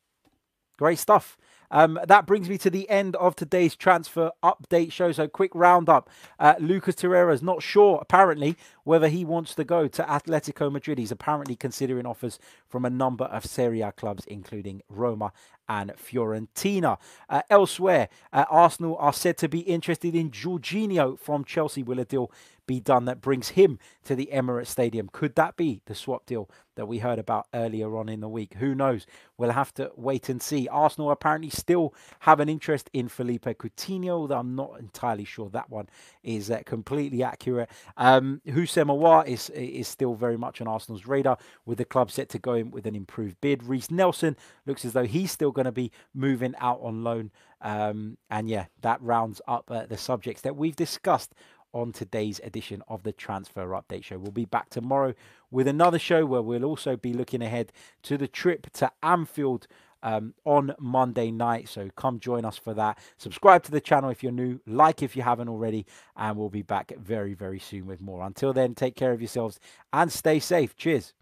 [0.78, 1.36] great stuff.
[1.74, 5.10] Um, that brings me to the end of today's transfer update show.
[5.10, 6.08] So, quick roundup.
[6.38, 10.98] Uh, Lucas Torreira is not sure, apparently, whether he wants to go to Atletico Madrid.
[10.98, 15.32] He's apparently considering offers from a number of Serie A clubs, including Roma
[15.68, 16.98] and Fiorentina.
[17.28, 21.82] Uh, elsewhere, uh, Arsenal are said to be interested in Jorginho from Chelsea.
[21.82, 22.30] Will a deal
[22.66, 25.08] be done that brings him to the Emirates Stadium?
[25.12, 28.54] Could that be the swap deal that we heard about earlier on in the week?
[28.54, 29.06] Who knows?
[29.36, 30.68] We'll have to wait and see.
[30.68, 35.70] Arsenal apparently still have an interest in Philippe Coutinho, although I'm not entirely sure that
[35.70, 35.88] one
[36.22, 37.68] is uh, completely accurate.
[37.96, 42.28] Um, Houssem Aouar is, is still very much on Arsenal's radar, with the club set
[42.30, 43.62] to go in with an improved bid.
[43.62, 47.30] Reiss Nelson looks as though he's still going to be moving out on loan.
[47.60, 51.34] Um, and yeah, that rounds up uh, the subjects that we've discussed
[51.74, 54.18] on today's edition of the Transfer Update Show.
[54.18, 55.12] We'll be back tomorrow
[55.50, 57.72] with another show where we'll also be looking ahead
[58.04, 59.66] to the trip to Anfield.
[60.06, 61.66] Um, on Monday night.
[61.70, 62.98] So come join us for that.
[63.16, 66.60] Subscribe to the channel if you're new, like if you haven't already, and we'll be
[66.60, 68.22] back very, very soon with more.
[68.22, 69.58] Until then, take care of yourselves
[69.94, 70.76] and stay safe.
[70.76, 71.14] Cheers.